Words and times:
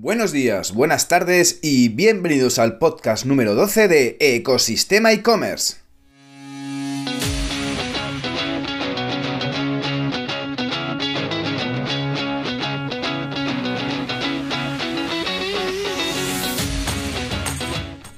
Buenos 0.00 0.30
días, 0.30 0.74
buenas 0.74 1.08
tardes 1.08 1.58
y 1.60 1.88
bienvenidos 1.88 2.60
al 2.60 2.78
podcast 2.78 3.24
número 3.24 3.56
12 3.56 3.88
de 3.88 4.16
Ecosistema 4.20 5.10
e-commerce. 5.10 5.78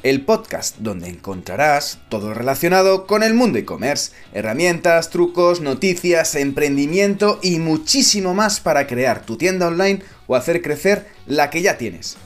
el 0.02 0.22
podcast 0.24 0.78
donde 0.78 1.08
encontrarás 1.08 1.98
todo 2.08 2.32
relacionado 2.32 3.06
con 3.06 3.22
el 3.22 3.34
mundo 3.34 3.58
e-commerce, 3.58 4.12
herramientas, 4.32 5.10
trucos, 5.10 5.60
noticias, 5.60 6.34
emprendimiento 6.34 7.38
y 7.42 7.58
muchísimo 7.58 8.34
más 8.34 8.60
para 8.60 8.86
crear 8.86 9.24
tu 9.24 9.36
tienda 9.36 9.68
online 9.68 10.02
o 10.30 10.36
hacer 10.36 10.62
crecer 10.62 11.06
la 11.26 11.50
que 11.50 11.60
ya 11.60 11.76
tienes. 11.76 12.16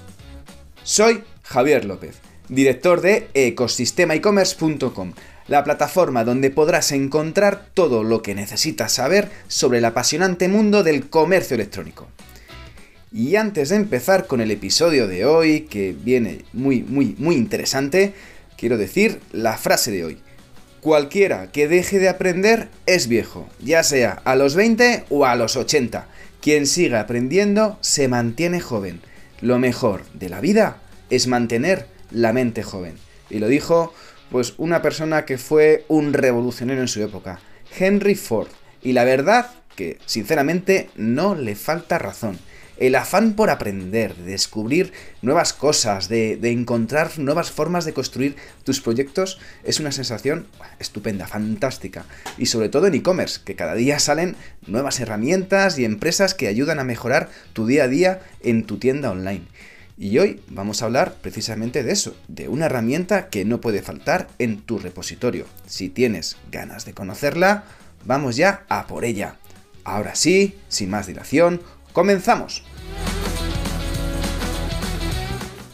Soy 0.82 1.25
Javier 1.42 1.87
López, 1.87 2.16
director 2.51 3.01
de 3.01 3.29
ecosistemaecommerce.com, 3.33 5.15
la 5.48 5.65
plataforma 5.65 6.23
donde 6.23 6.51
podrás 6.51 6.93
encontrar 6.93 7.69
todo 7.73 8.05
lo 8.05 8.20
que 8.20 8.34
necesitas 8.34 8.93
saber 8.93 9.30
sobre 9.48 9.79
el 9.79 9.87
apasionante 9.87 10.48
mundo 10.48 10.82
del 10.82 11.09
comercio 11.09 11.55
electrónico. 11.55 12.06
Y 13.10 13.37
antes 13.37 13.70
de 13.70 13.77
empezar 13.77 14.27
con 14.27 14.43
el 14.43 14.51
episodio 14.51 15.09
de 15.09 15.24
hoy, 15.24 15.62
que 15.62 15.96
viene 15.98 16.45
muy, 16.52 16.82
muy, 16.82 17.15
muy 17.16 17.37
interesante, 17.37 18.12
quiero 18.59 18.77
decir 18.77 19.18
la 19.32 19.57
frase 19.57 19.91
de 19.91 20.05
hoy. 20.05 20.18
Cualquiera 20.82 21.51
que 21.52 21.68
deje 21.68 21.98
de 22.01 22.10
aprender 22.10 22.68
es 22.84 23.09
viejo, 23.09 23.48
ya 23.60 23.82
sea 23.82 24.21
a 24.27 24.37
los 24.37 24.55
20 24.57 25.05
o 25.09 25.24
a 25.24 25.37
los 25.37 25.57
80. 25.57 26.07
Quien 26.45 26.66
siga 26.66 27.01
aprendiendo 27.01 27.79
se 27.80 28.07
mantiene 28.07 28.61
joven. 28.61 29.01
Lo 29.41 29.59
mejor 29.59 30.05
de 30.12 30.29
la 30.29 30.43
vida 30.43 30.77
es 31.09 31.27
mantener 31.27 31.87
la 32.11 32.35
mente 32.35 32.62
joven. 32.62 32.97
Y 33.30 33.38
lo 33.38 33.49
dijo 33.49 33.95
pues 34.30 34.52
una 34.59 34.83
persona 34.83 35.24
que 35.24 35.38
fue 35.38 35.87
un 35.88 36.13
revolucionario 36.13 36.83
en 36.83 36.88
su 36.88 37.02
época, 37.02 37.41
Henry 37.79 38.15
Ford. 38.15 38.49
Y 38.83 38.93
la 38.93 39.05
verdad 39.05 39.52
que 39.74 39.96
sinceramente 40.05 40.91
no 40.96 41.35
le 41.35 41.55
falta 41.55 41.96
razón 41.99 42.38
el 42.79 42.95
afán 42.95 43.35
por 43.35 43.51
aprender, 43.51 44.15
de 44.17 44.33
descubrir 44.33 44.93
nuevas 45.23 45.53
cosas, 45.53 46.09
de, 46.09 46.39
encontrar 46.43 47.19
nuevas 47.19 47.51
formas 47.51 47.85
de 47.85 47.93
construir 47.93 48.37
tus 48.65 48.80
proyectos, 48.80 49.39
es 49.63 49.80
una 49.80 49.93
sensación 49.93 50.47
estupenda, 50.79 51.27
fantástica. 51.27 52.05
Y 52.39 52.47
sobre 52.47 52.69
todo 52.69 52.87
en 52.87 52.95
e-commerce, 52.95 53.41
que 53.45 53.55
cada 53.55 53.75
día 53.75 53.99
salen 53.99 54.37
nuevas 54.67 55.01
herramientas 55.01 55.79
y 55.79 55.85
empresas 55.85 56.35
que 56.35 56.49
ayudan 56.49 56.79
a 56.79 56.85
mejorar 56.85 57.29
tu 57.52 57.67
día 57.67 57.85
a 57.85 57.89
día 57.89 58.21
en 58.43 58.65
tu 58.65 58.79
tienda 58.79 59.11
online. 59.11 59.45
Y 59.97 60.19
hoy 60.19 60.41
vamos 60.49 60.83
a 60.83 60.87
hablar 60.87 61.15
precisamente 61.21 61.85
de 61.85 61.93
eso, 61.93 62.17
de 62.27 62.49
una 62.49 62.67
herramienta 62.67 63.29
que 63.29 63.45
no 63.45 63.61
puede 63.61 63.80
faltar 63.80 64.27
en 64.41 64.61
tu 64.61 64.81
repositorio. 64.81 65.47
Si 65.67 65.89
tienes 65.89 66.37
ganas 66.50 66.84
de 66.84 66.95
conocerla, 66.95 67.65
vamos 68.05 68.34
ya 68.34 68.65
a 68.69 68.89
por 68.89 69.05
ella. 69.05 69.37
Ahora 69.84 70.17
sí, 70.17 70.56
sin 70.69 70.91
más 70.91 71.06
dilación, 71.06 71.61
¡Comenzamos! 71.94 72.64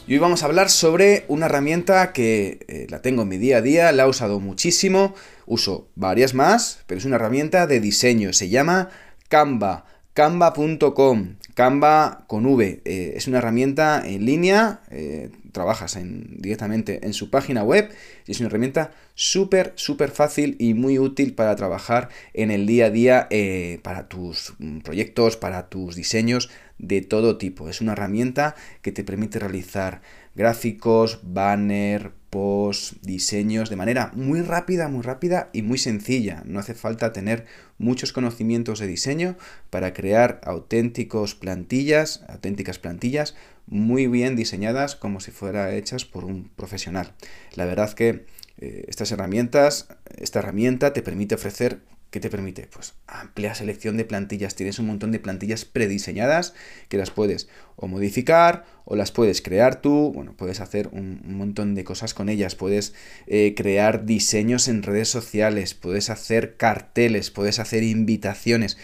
Y 0.05 0.13
hoy 0.13 0.19
vamos 0.19 0.43
a 0.43 0.45
hablar 0.45 0.69
sobre 0.69 1.25
una 1.29 1.47
herramienta 1.47 2.13
que 2.13 2.59
eh, 2.67 2.85
la 2.91 3.01
tengo 3.01 3.23
en 3.23 3.27
mi 3.27 3.37
día 3.39 3.57
a 3.57 3.61
día, 3.63 3.91
la 3.91 4.03
he 4.03 4.07
usado 4.07 4.39
muchísimo, 4.39 5.15
uso 5.47 5.89
varias 5.95 6.35
más, 6.35 6.83
pero 6.85 6.99
es 6.99 7.05
una 7.05 7.15
herramienta 7.15 7.65
de 7.65 7.79
diseño, 7.79 8.33
se 8.33 8.49
llama 8.49 8.89
Canva, 9.29 9.85
canva.com, 10.13 11.37
Canva 11.55 12.25
con 12.27 12.45
V, 12.45 12.83
eh, 12.85 13.13
es 13.15 13.27
una 13.27 13.39
herramienta 13.39 14.07
en 14.07 14.23
línea, 14.23 14.81
eh, 14.91 15.31
trabajas 15.51 15.97
directamente 16.01 17.05
en 17.05 17.13
su 17.13 17.29
página 17.29 17.63
web 17.63 17.89
y 18.25 18.31
es 18.31 18.39
una 18.39 18.47
herramienta 18.47 18.91
súper, 19.15 19.73
súper 19.75 20.11
fácil 20.11 20.55
y 20.59 20.73
muy 20.73 20.99
útil 20.99 21.33
para 21.33 21.55
trabajar 21.55 22.09
en 22.33 22.51
el 22.51 22.65
día 22.65 22.85
a 22.85 22.89
día 22.89 23.27
eh, 23.29 23.79
para 23.83 24.07
tus 24.07 24.53
mm, 24.59 24.79
proyectos, 24.79 25.37
para 25.37 25.69
tus 25.69 25.95
diseños 25.95 26.49
de 26.77 27.01
todo 27.01 27.37
tipo. 27.37 27.69
Es 27.69 27.81
una 27.81 27.93
herramienta 27.93 28.55
que 28.81 28.91
te 28.91 29.03
permite 29.03 29.39
realizar 29.39 30.01
gráficos, 30.33 31.19
banner, 31.23 32.11
post, 32.31 32.93
diseños 33.01 33.69
de 33.69 33.75
manera 33.75 34.11
muy 34.15 34.41
rápida, 34.41 34.87
muy 34.87 35.03
rápida 35.03 35.49
y 35.53 35.61
muy 35.61 35.77
sencilla. 35.77 36.41
No 36.45 36.59
hace 36.59 36.73
falta 36.73 37.11
tener 37.11 37.45
muchos 37.77 38.13
conocimientos 38.13 38.79
de 38.79 38.87
diseño 38.87 39.35
para 39.69 39.93
crear 39.93 40.39
auténticos 40.43 41.35
plantillas, 41.35 42.23
auténticas 42.27 42.79
plantillas 42.79 43.35
muy 43.71 44.05
bien 44.05 44.35
diseñadas 44.35 44.95
como 44.95 45.19
si 45.21 45.31
fueran 45.31 45.73
hechas 45.73 46.05
por 46.05 46.25
un 46.25 46.49
profesional. 46.55 47.13
La 47.55 47.65
verdad 47.65 47.93
que 47.93 48.25
eh, 48.59 48.85
estas 48.87 49.11
herramientas, 49.11 49.87
esta 50.17 50.39
herramienta 50.39 50.93
te 50.93 51.01
permite 51.01 51.33
ofrecer 51.33 51.79
¿Qué 52.11 52.19
te 52.19 52.29
permite? 52.29 52.67
Pues 52.69 52.95
amplia 53.07 53.55
selección 53.55 53.95
de 53.95 54.03
plantillas. 54.03 54.55
Tienes 54.55 54.79
un 54.79 54.87
montón 54.87 55.13
de 55.13 55.19
plantillas 55.19 55.63
prediseñadas 55.63 56.53
que 56.89 56.97
las 56.97 57.09
puedes 57.09 57.47
o 57.77 57.87
modificar 57.87 58.65
o 58.83 58.97
las 58.97 59.13
puedes 59.13 59.41
crear 59.41 59.81
tú. 59.81 60.11
Bueno, 60.13 60.35
puedes 60.35 60.59
hacer 60.59 60.89
un, 60.91 61.21
montón 61.23 61.73
de 61.73 61.85
cosas 61.85 62.13
con 62.13 62.27
ellas. 62.27 62.55
Puedes 62.55 62.93
eh, 63.27 63.53
crear 63.55 64.05
diseños 64.05 64.67
en 64.67 64.83
redes 64.83 65.07
sociales, 65.07 65.73
puedes 65.73 66.09
hacer 66.09 66.57
carteles, 66.57 67.31
puedes 67.31 67.59
hacer 67.59 67.81
invitaciones 67.81 68.77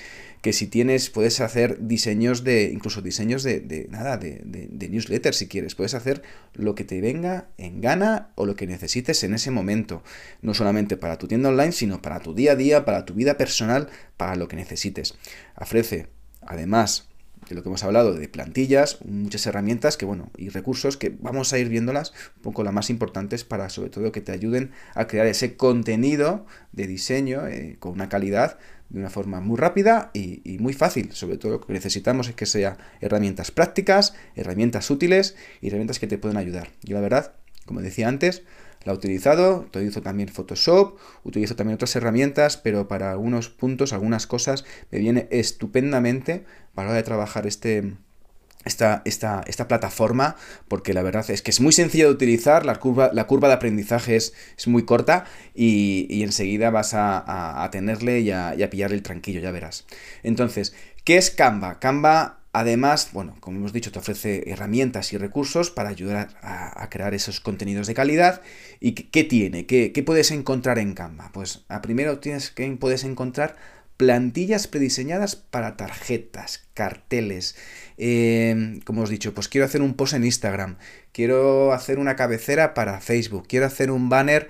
que 0.47 0.53
si 0.53 0.67
tienes, 0.67 1.09
puedes 1.09 1.41
hacer 1.41 1.77
diseños 1.89 2.45
de, 2.45 2.71
incluso 2.71 3.01
diseños 3.01 3.43
de, 3.43 3.85
nada, 3.91 4.15
de, 4.15 4.87
newsletter 4.89 5.33
si 5.33 5.49
quieres, 5.49 5.75
puedes 5.75 5.93
hacer 5.93 6.23
lo 6.53 6.73
que 6.73 6.85
te 6.85 7.01
venga 7.01 7.49
en 7.57 7.81
gana 7.81 8.29
o 8.35 8.45
lo 8.45 8.55
que 8.55 8.65
necesites 8.65 9.25
en 9.25 9.33
ese 9.33 9.51
momento, 9.51 10.03
no 10.41 10.53
solamente 10.53 10.95
para 10.95 11.17
tu 11.17 11.27
tienda 11.27 11.49
online, 11.49 11.73
sino 11.73 12.01
para 12.01 12.21
tu 12.21 12.33
día 12.33 12.53
a 12.53 12.55
día, 12.55 12.85
para 12.85 13.03
tu 13.03 13.13
vida 13.13 13.35
personal, 13.35 13.89
para 14.15 14.37
lo 14.37 14.47
que 14.47 14.55
necesites. 14.55 15.15
Ofrece, 15.57 16.07
además, 16.39 17.09
de 17.49 17.55
lo 17.55 17.61
que 17.61 17.67
hemos 17.67 17.83
hablado 17.83 18.13
de 18.13 18.29
plantillas, 18.29 18.99
muchas 19.03 19.45
herramientas 19.47 19.97
que, 19.97 20.05
bueno, 20.05 20.31
y 20.37 20.47
recursos 20.47 20.95
que 20.95 21.09
vamos 21.19 21.51
a 21.51 21.59
ir 21.59 21.67
viéndolas 21.67 22.13
un 22.37 22.41
poco 22.41 22.63
las 22.63 22.73
más 22.73 22.89
importantes 22.89 23.43
para 23.43 23.69
sobre 23.69 23.89
todo 23.89 24.13
que 24.13 24.21
te 24.21 24.31
ayuden 24.31 24.71
a 24.95 25.07
crear 25.07 25.27
ese 25.27 25.57
contenido 25.57 26.45
de 26.71 26.87
diseño 26.87 27.47
eh, 27.47 27.75
con 27.79 27.91
una 27.91 28.07
calidad 28.07 28.57
de 28.89 28.99
una 28.99 29.09
forma 29.09 29.41
muy 29.41 29.57
rápida 29.57 30.11
y, 30.13 30.57
muy 30.59 30.73
fácil. 30.73 31.11
Sobre 31.13 31.37
todo 31.37 31.53
lo 31.53 31.61
que 31.61 31.73
necesitamos 31.73 32.29
es 32.29 32.35
que 32.35 32.45
sea 32.45 32.77
herramientas 33.01 33.51
prácticas, 33.51 34.13
herramientas 34.35 34.89
útiles 34.89 35.35
y 35.61 35.67
herramientas 35.67 35.99
que 35.99 36.07
te 36.07 36.17
pueden 36.17 36.37
ayudar. 36.37 36.69
Yo 36.83 36.95
la 36.95 37.01
verdad, 37.01 37.33
como 37.65 37.81
decía 37.81 38.07
antes, 38.07 38.43
la 38.83 38.93
he 38.93 38.95
utilizado, 38.95 39.59
utilizo 39.67 40.01
también 40.01 40.29
Photoshop, 40.29 40.97
utilizo 41.23 41.55
también 41.55 41.75
otras 41.75 41.95
herramientas, 41.95 42.57
pero 42.57 42.87
para 42.87 43.11
algunos 43.11 43.49
puntos, 43.49 43.91
algunas 43.91 44.27
cosas, 44.27 44.63
me 44.91 44.99
viene 44.99 45.27
estupendamente 45.31 46.45
para 46.73 46.87
la 46.87 46.91
hora 46.91 46.97
de 46.97 47.03
trabajar 47.03 47.47
este, 47.47 47.95
esta, 48.67 49.01
esta, 49.05 49.44
esta, 49.47 49.67
plataforma, 49.67 50.35
porque 50.67 50.94
la 50.94 51.01
verdad 51.01 51.29
es 51.29 51.41
que 51.41 51.51
es 51.51 51.59
muy 51.59 51.72
sencillo 51.72 52.07
de 52.07 52.13
utilizar, 52.13 52.66
la 52.66 52.75
curva, 52.75 53.09
la 53.13 53.25
curva 53.25 53.47
de 53.47 53.55
aprendizaje 53.55 54.16
es, 54.16 54.33
es 54.57 54.67
muy 54.67 54.83
corta 54.85 55.25
y, 55.55 56.22
enseguida 56.23 56.69
vas 56.69 56.94
a, 56.94 57.67
tenerle 57.72 58.19
y 58.19 58.31
a, 58.31 58.53
y 58.56 58.63
a 58.63 58.69
pillarle 58.69 58.97
el 58.97 59.03
tranquillo, 59.03 59.39
ya 59.39 59.51
verás. 59.51 59.85
Entonces, 60.23 60.75
¿qué 61.03 61.17
es 61.17 61.31
Canva? 61.31 61.79
Canva 61.79 62.38
Además, 62.59 63.09
bueno, 63.13 63.35
como 63.39 63.57
hemos 63.57 63.72
dicho, 63.72 63.91
te 63.91 64.00
ofrece 64.00 64.50
herramientas 64.50 65.13
y 65.13 65.17
recursos 65.19 65.69
para 65.69 65.89
ayudar 65.89 66.29
a, 66.41 66.89
crear 66.89 67.13
esos 67.13 67.39
contenidos 67.39 67.85
de 67.85 67.94
calidad. 67.94 68.41
¿Y 68.79 68.94
qué, 68.94 69.23
tiene? 69.23 69.67
¿Qué, 69.67 69.91
¿Qué, 69.91 70.01
puedes 70.01 70.31
encontrar 70.31 70.79
en 70.79 70.95
Canva? 70.95 71.29
Pues 71.31 71.66
a 71.67 71.83
primero 71.83 72.17
tienes 72.17 72.50
que 72.50 72.67
puedes 72.72 73.03
encontrar 73.03 73.57
plantillas 73.95 74.67
prediseñadas 74.67 75.35
para 75.35 75.77
tarjetas, 75.77 76.67
carteles. 76.73 77.56
Em, 77.97 78.79
como 78.81 79.01
os 79.01 79.09
he 79.09 79.13
dicho, 79.13 79.33
pues 79.33 79.47
quiero 79.47 79.65
hacer 79.65 79.81
un 79.81 79.95
post 79.95 80.13
en 80.13 80.23
Instagram, 80.23 80.77
quiero 81.11 81.73
hacer 81.73 81.97
una 81.97 82.15
cabecera 82.15 82.73
para 82.73 83.01
Facebook, 83.01 83.47
quiero 83.47 83.65
hacer 83.65 83.89
un 83.89 84.07
banner 84.07 84.49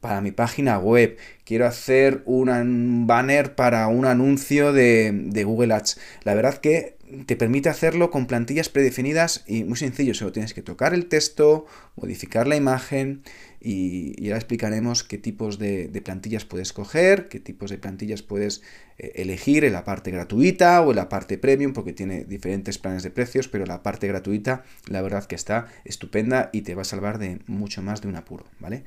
para 0.00 0.20
mi 0.20 0.32
página 0.32 0.78
web, 0.78 1.16
quiero 1.44 1.66
hacer 1.66 2.22
un 2.24 3.06
banner 3.06 3.54
para 3.54 3.86
un 3.88 4.06
anuncio 4.06 4.72
de, 4.72 5.12
de 5.12 5.44
Google 5.44 5.74
Ads. 5.74 5.98
La 6.24 6.34
verdad 6.34 6.58
que 6.58 6.96
te 7.26 7.36
permite 7.36 7.68
hacerlo 7.68 8.10
con 8.10 8.26
plantillas 8.26 8.68
predefinidas 8.68 9.44
y 9.46 9.64
muy 9.64 9.76
sencillo, 9.76 10.14
solo 10.14 10.32
tienes 10.32 10.54
que 10.54 10.62
tocar 10.62 10.94
el 10.94 11.06
texto, 11.06 11.66
modificar 11.96 12.46
la 12.46 12.56
imagen 12.56 13.22
y, 13.60 14.22
ya 14.22 14.36
explicaremos 14.36 15.04
qué 15.04 15.18
tipos 15.18 15.58
de, 15.58 15.88
plantillas 16.04 16.44
puedes 16.44 16.72
coger, 16.72 17.28
qué 17.28 17.40
tipos 17.40 17.70
de 17.70 17.78
plantillas 17.78 18.22
puedes 18.22 18.62
eh, 18.98 19.12
elegir 19.16 19.64
en 19.64 19.74
la 19.74 19.84
parte 19.84 20.10
gratuita 20.10 20.80
o 20.80 20.90
en 20.90 20.96
la 20.96 21.08
parte 21.08 21.36
premium, 21.36 21.72
porque 21.72 21.92
tiene 21.92 22.24
diferentes 22.24 22.78
planes 22.78 23.02
de 23.02 23.10
precios, 23.10 23.48
pero 23.48 23.66
la 23.66 23.82
parte 23.82 24.08
gratuita 24.08 24.64
la 24.88 25.02
verdad 25.02 25.26
que 25.26 25.34
está 25.34 25.66
estupenda 25.84 26.50
y 26.52 26.62
te 26.62 26.74
va 26.74 26.82
a 26.82 26.84
salvar 26.86 27.18
de 27.18 27.38
mucho 27.46 27.82
más 27.82 28.00
de 28.00 28.08
un 28.08 28.16
apuro, 28.16 28.46
¿vale? 28.58 28.84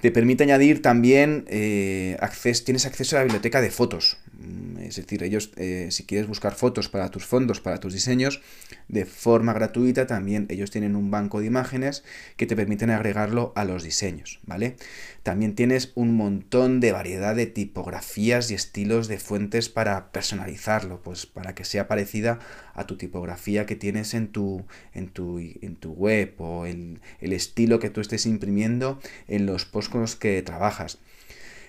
Te 0.00 0.10
permite 0.10 0.44
añadir 0.44 0.82
también, 0.82 1.44
eh, 1.48 2.16
tienes 2.64 2.86
acceso 2.86 3.16
a 3.16 3.20
la 3.20 3.24
biblioteca 3.24 3.60
de 3.60 3.70
fotos, 3.70 4.18
mm, 4.32 4.78
es 4.78 4.96
decir, 4.96 5.22
ellos, 5.22 5.50
eh, 5.56 5.88
si 5.90 6.04
quieres 6.04 6.28
buscar 6.28 6.54
fotos 6.54 6.88
para 6.88 7.10
tus 7.10 7.24
fondos, 7.24 7.60
para 7.60 7.80
tus 7.80 7.92
diseños. 7.94 8.42
De 8.88 9.06
forma 9.06 9.54
gratuita 9.54 10.06
también 10.06 10.46
ellos 10.50 10.70
tienen 10.70 10.94
un 10.94 11.10
banco 11.10 11.40
de 11.40 11.46
imágenes 11.46 12.04
que 12.36 12.46
te 12.46 12.54
permiten 12.54 12.90
agregarlo 12.90 13.52
a 13.56 13.64
los 13.64 13.82
diseños, 13.82 14.03
¿vale? 14.46 14.76
También 15.22 15.54
tienes 15.54 15.92
un 15.94 16.14
montón 16.14 16.80
de 16.80 16.92
variedad 16.92 17.34
de 17.34 17.46
tipografías 17.46 18.50
y 18.50 18.54
estilos 18.54 19.08
de 19.08 19.18
fuentes 19.18 19.68
para 19.68 20.10
personalizarlo, 20.12 21.00
pues 21.02 21.26
para 21.26 21.54
que 21.54 21.64
sea 21.64 21.88
parecida 21.88 22.38
a 22.74 22.86
tu 22.86 22.96
tipografía 22.96 23.66
que 23.66 23.76
tienes 23.76 24.14
en 24.14 24.28
tu, 24.28 24.64
en 24.92 25.08
tu, 25.08 25.38
en 25.38 25.76
tu 25.76 25.92
web 25.92 26.34
o 26.38 26.66
el, 26.66 27.00
estilo 27.20 27.78
que 27.78 27.90
tú 27.90 28.00
estés 28.00 28.26
imprimiendo 28.26 29.00
en 29.28 29.46
los 29.46 29.64
posts 29.64 29.90
con 29.90 30.02
los 30.02 30.16
que 30.16 30.42
trabajas. 30.42 30.98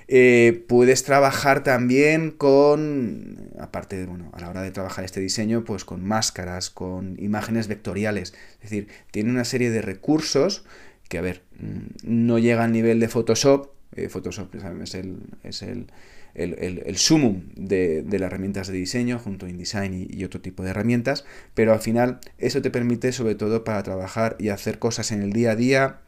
Eh, 0.07 0.63
puedes 0.67 1.03
trabajar 1.03 1.63
también 1.63 2.29
con, 2.29 3.51
aparte 3.59 3.97
de, 3.97 4.05
bueno, 4.05 4.29
a 4.33 4.41
la 4.41 4.49
hora 4.49 4.61
de 4.61 4.69
trabajar 4.69 5.03
este 5.03 5.19
diseño, 5.19 5.63
pues 5.63 5.83
con 5.83 6.05
máscaras, 6.05 6.69
con 6.69 7.15
imágenes 7.19 7.67
vectoriales. 7.67 8.35
Es 8.55 8.69
decir, 8.69 8.87
tiene 9.11 9.31
una 9.31 9.45
serie 9.45 9.71
de 9.71 9.81
recursos 9.81 10.63
que, 11.09 11.17
a 11.17 11.21
ver, 11.21 11.43
mm, 11.59 11.87
no 12.03 12.39
llega 12.39 12.63
al 12.63 12.71
nivel 12.71 12.99
de 12.99 13.07
Photoshop. 13.07 13.71
Eh, 13.95 14.09
Photoshop 14.09 14.53
es 14.55 14.95
el, 14.95 15.17
es 15.43 15.61
el, 15.61 15.87
el, 16.35 16.97
sumum 16.97 17.43
de, 17.55 18.05
las 18.09 18.21
herramientas 18.21 18.67
de 18.67 18.73
diseño 18.73 19.19
junto 19.19 19.45
a 19.45 19.49
InDesign 19.49 20.07
y 20.09 20.23
otro 20.23 20.41
tipo 20.41 20.63
de 20.63 20.71
herramientas, 20.71 21.25
pero 21.53 21.71
al 21.73 21.79
final 21.79 22.19
eso 22.37 22.61
te 22.61 22.69
permite 22.71 23.11
sobre 23.11 23.35
todo 23.35 23.63
para 23.63 23.81
trabajar 23.83 24.35
y 24.37 24.49
hacer 24.49 24.79
cosas 24.79 25.11
en 25.11 25.21
el 25.21 25.31
día 25.31 25.51
a 25.51 25.55
día 25.55 26.01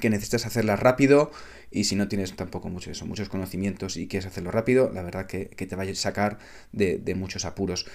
que 0.00 0.10
necesitas 0.10 0.46
hacerlas 0.46 0.80
rápido 0.80 1.30
y 1.70 1.84
si 1.84 1.96
no 1.96 2.06
tienes 2.06 2.34
tampoco 2.36 2.68
muchos 2.68 3.28
conocimientos 3.28 3.96
y 3.96 4.06
quieres 4.06 4.26
hacerlo 4.26 4.52
rápido, 4.52 4.90
la 4.94 5.02
verdad 5.02 5.26
que, 5.26 5.46
te 5.46 5.76
va 5.76 5.82
a 5.82 5.94
sacar 5.94 6.38
de, 6.72 7.14
muchos 7.16 7.44
apuros. 7.44 7.86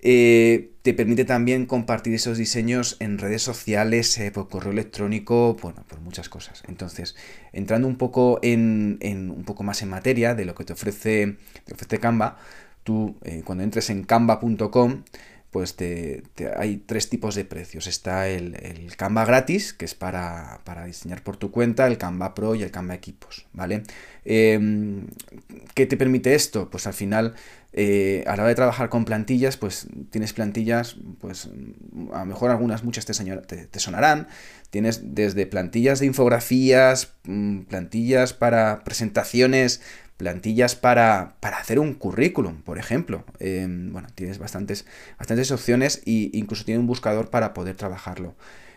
Eh, 0.00 0.72
te 0.82 0.92
permite 0.92 1.24
también 1.24 1.66
compartir 1.66 2.14
esos 2.14 2.36
diseños 2.36 2.96
en 2.98 3.18
redes 3.18 3.42
sociales, 3.42 4.16
eh, 4.18 4.32
por 4.32 4.48
correo 4.48 4.72
electrónico, 4.72 5.56
bueno, 5.62 5.84
por 5.88 6.00
muchas 6.00 6.28
cosas. 6.28 6.62
Entonces, 6.66 7.14
entrando 7.52 7.86
un 7.86 7.96
poco 7.96 8.40
en, 8.42 8.98
un 9.02 9.44
poco 9.44 9.62
más 9.62 9.82
en 9.82 9.90
materia 9.90 10.34
de 10.34 10.44
lo 10.44 10.54
que 10.56 10.64
te 10.64 10.72
ofrece, 10.72 11.36
te 11.64 11.74
ofrece 11.74 11.98
Canva, 11.98 12.38
tú 12.82 13.16
eh, 13.22 13.42
cuando 13.44 13.62
entres 13.62 13.90
en 13.90 14.02
canva.com 14.02 15.02
pues 15.50 15.76
te, 15.76 16.22
hay 16.56 16.76
tres 16.76 17.08
tipos 17.08 17.34
de 17.34 17.44
precios. 17.44 17.86
Está 17.86 18.28
el, 18.28 18.54
el 18.56 18.96
Canva 18.96 19.24
gratis, 19.24 19.72
que 19.72 19.86
es 19.86 19.94
para, 19.94 20.60
diseñar 20.86 21.22
por 21.22 21.36
tu 21.36 21.50
cuenta, 21.50 21.86
el 21.86 21.96
Canva 21.96 22.34
Pro 22.34 22.54
y 22.54 22.62
el 22.62 22.70
Canva 22.70 22.94
Equipos, 22.94 23.46
¿vale? 23.52 23.82
Em, 24.24 25.06
¿Qué 25.74 25.86
te 25.86 25.96
permite 25.96 26.34
esto? 26.34 26.68
Pues 26.68 26.86
al 26.86 26.92
final, 26.92 27.34
eh, 27.72 28.24
a 28.26 28.36
la 28.36 28.42
hora 28.42 28.48
de 28.48 28.54
trabajar 28.56 28.90
con 28.90 29.06
plantillas, 29.06 29.56
pues 29.56 29.88
tienes 30.10 30.34
plantillas, 30.34 30.96
pues 31.18 31.48
a 32.12 32.18
lo 32.20 32.26
mejor 32.26 32.50
algunas, 32.50 32.84
muchas 32.84 33.06
te, 33.06 33.14
te 33.66 33.80
sonarán. 33.80 34.28
Tienes 34.70 35.14
desde 35.14 35.46
plantillas 35.46 36.00
de 36.00 36.06
infografías, 36.06 37.14
mm, 37.24 37.60
plantillas 37.62 38.34
para 38.34 38.84
presentaciones 38.84 39.80
plantillas 40.18 40.74
para, 40.74 41.36
hacer 41.40 41.78
un 41.78 41.94
currículum, 41.94 42.60
por 42.62 42.76
ejemplo. 42.76 43.24
Em, 43.38 43.92
bueno, 43.92 44.08
tienes 44.14 44.38
bastantes, 44.38 44.84
bastantes 45.18 45.50
opciones 45.50 46.02
e 46.04 46.30
incluso 46.34 46.64
tiene 46.64 46.80
un 46.80 46.86
buscador 46.86 47.30
para 47.30 47.54
poder 47.54 47.76
trabajarlo. 47.76 48.34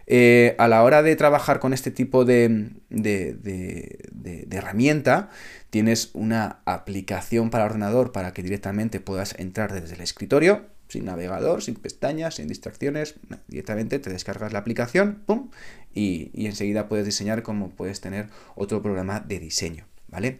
Eh, 0.07 0.55
a 0.57 0.67
la 0.67 0.83
hora 0.83 1.03
de 1.03 1.15
trabajar 1.15 1.59
con 1.59 1.73
este 1.73 1.91
tipo 1.91 2.25
de, 2.25 2.71
de, 2.89 4.47
herramienta, 4.51 5.29
tienes 5.69 6.11
una 6.13 6.59
aplicación 6.65 7.49
para 7.49 7.65
ordenador 7.65 8.11
para 8.11 8.33
que 8.33 8.43
directamente 8.43 8.99
puedas 8.99 9.37
entrar 9.39 9.73
desde 9.73 9.95
el 9.95 10.01
escritorio, 10.01 10.65
sin 10.89 11.05
navegador, 11.05 11.63
sin 11.63 11.75
pestañas, 11.75 12.35
sin 12.35 12.47
distracciones, 12.47 13.15
directamente 13.47 13.99
te 13.99 14.09
descargas 14.09 14.53
la 14.53 14.59
aplicación, 14.59 15.23
¡pum! 15.25 15.49
Y, 15.93 16.29
y 16.33 16.45
enseguida 16.45 16.87
puedes 16.87 17.05
diseñar 17.05 17.41
como 17.41 17.69
puedes 17.69 18.01
tener 18.01 18.27
otro 18.55 18.81
programa 18.81 19.21
de 19.21 19.39
diseño, 19.39 19.85
¿vale? 20.09 20.39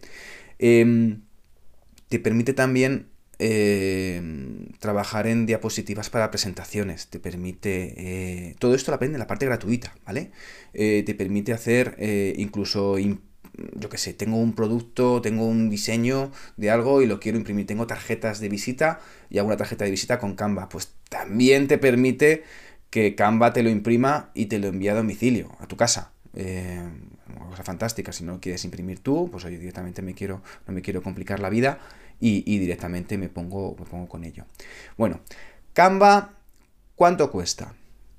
Em, 0.61 1.23
te 2.09 2.19
permite 2.19 2.53
también 2.53 3.09
em, 3.39 4.67
trabajar 4.79 5.25
en 5.25 5.47
diapositivas 5.47 6.09
para 6.11 6.29
presentaciones, 6.31 7.07
te 7.07 7.19
permite... 7.19 7.95
Eh, 7.97 8.55
todo 8.59 8.75
esto 8.75 8.91
lo 8.91 8.95
aprende 8.95 9.15
en 9.15 9.19
la 9.19 9.27
parte 9.27 9.47
gratuita, 9.47 9.95
¿vale? 10.05 10.31
Eh, 10.73 11.03
te 11.05 11.15
permite 11.15 11.51
hacer 11.53 11.95
eh, 11.99 12.35
incluso... 12.37 12.97
yo 12.99 13.89
qué 13.89 13.97
sé, 13.97 14.13
tengo 14.13 14.37
un 14.37 14.53
producto, 14.53 15.21
tengo 15.21 15.45
un 15.47 15.69
diseño 15.69 16.31
de 16.57 16.69
algo 16.69 17.01
y 17.01 17.07
lo 17.07 17.19
quiero 17.19 17.37
imprimir. 17.39 17.65
Tengo 17.65 17.87
tarjetas 17.87 18.39
de 18.39 18.49
visita 18.49 18.99
y 19.29 19.39
hago 19.39 19.47
una 19.47 19.57
tarjeta 19.57 19.85
de 19.85 19.91
visita 19.91 20.19
con 20.19 20.35
Canva. 20.35 20.69
Pues 20.69 20.93
también 21.09 21.67
te 21.67 21.77
permite 21.79 22.43
que 22.91 23.15
Canva 23.15 23.53
te 23.53 23.63
lo 23.63 23.69
imprima 23.71 24.31
y 24.35 24.45
te 24.47 24.59
lo 24.59 24.67
envíe 24.67 24.89
a 24.89 24.95
domicilio, 24.95 25.57
a 25.59 25.67
tu 25.67 25.77
casa. 25.77 26.11
Cosa 27.51 27.63
fantástica. 27.65 28.13
Si 28.13 28.23
no 28.23 28.39
quieres 28.39 28.63
imprimir 28.63 28.99
tú, 28.99 29.27
pues 29.29 29.43
oye, 29.43 29.59
directamente 29.59 30.01
me 30.01 30.13
quiero, 30.13 30.41
no 30.65 30.73
me 30.73 30.81
quiero 30.81 31.03
complicar 31.03 31.41
la 31.41 31.49
vida 31.49 31.79
y, 32.21 32.59
directamente 32.59 33.17
me 33.17 33.27
pongo, 33.27 33.75
me 33.77 33.85
pongo 33.85 34.07
con 34.07 34.23
ello. 34.23 34.45
Bueno, 34.95 35.19
Canva, 35.73 36.35
¿cuánto 36.95 37.29
cuesta? 37.29 37.73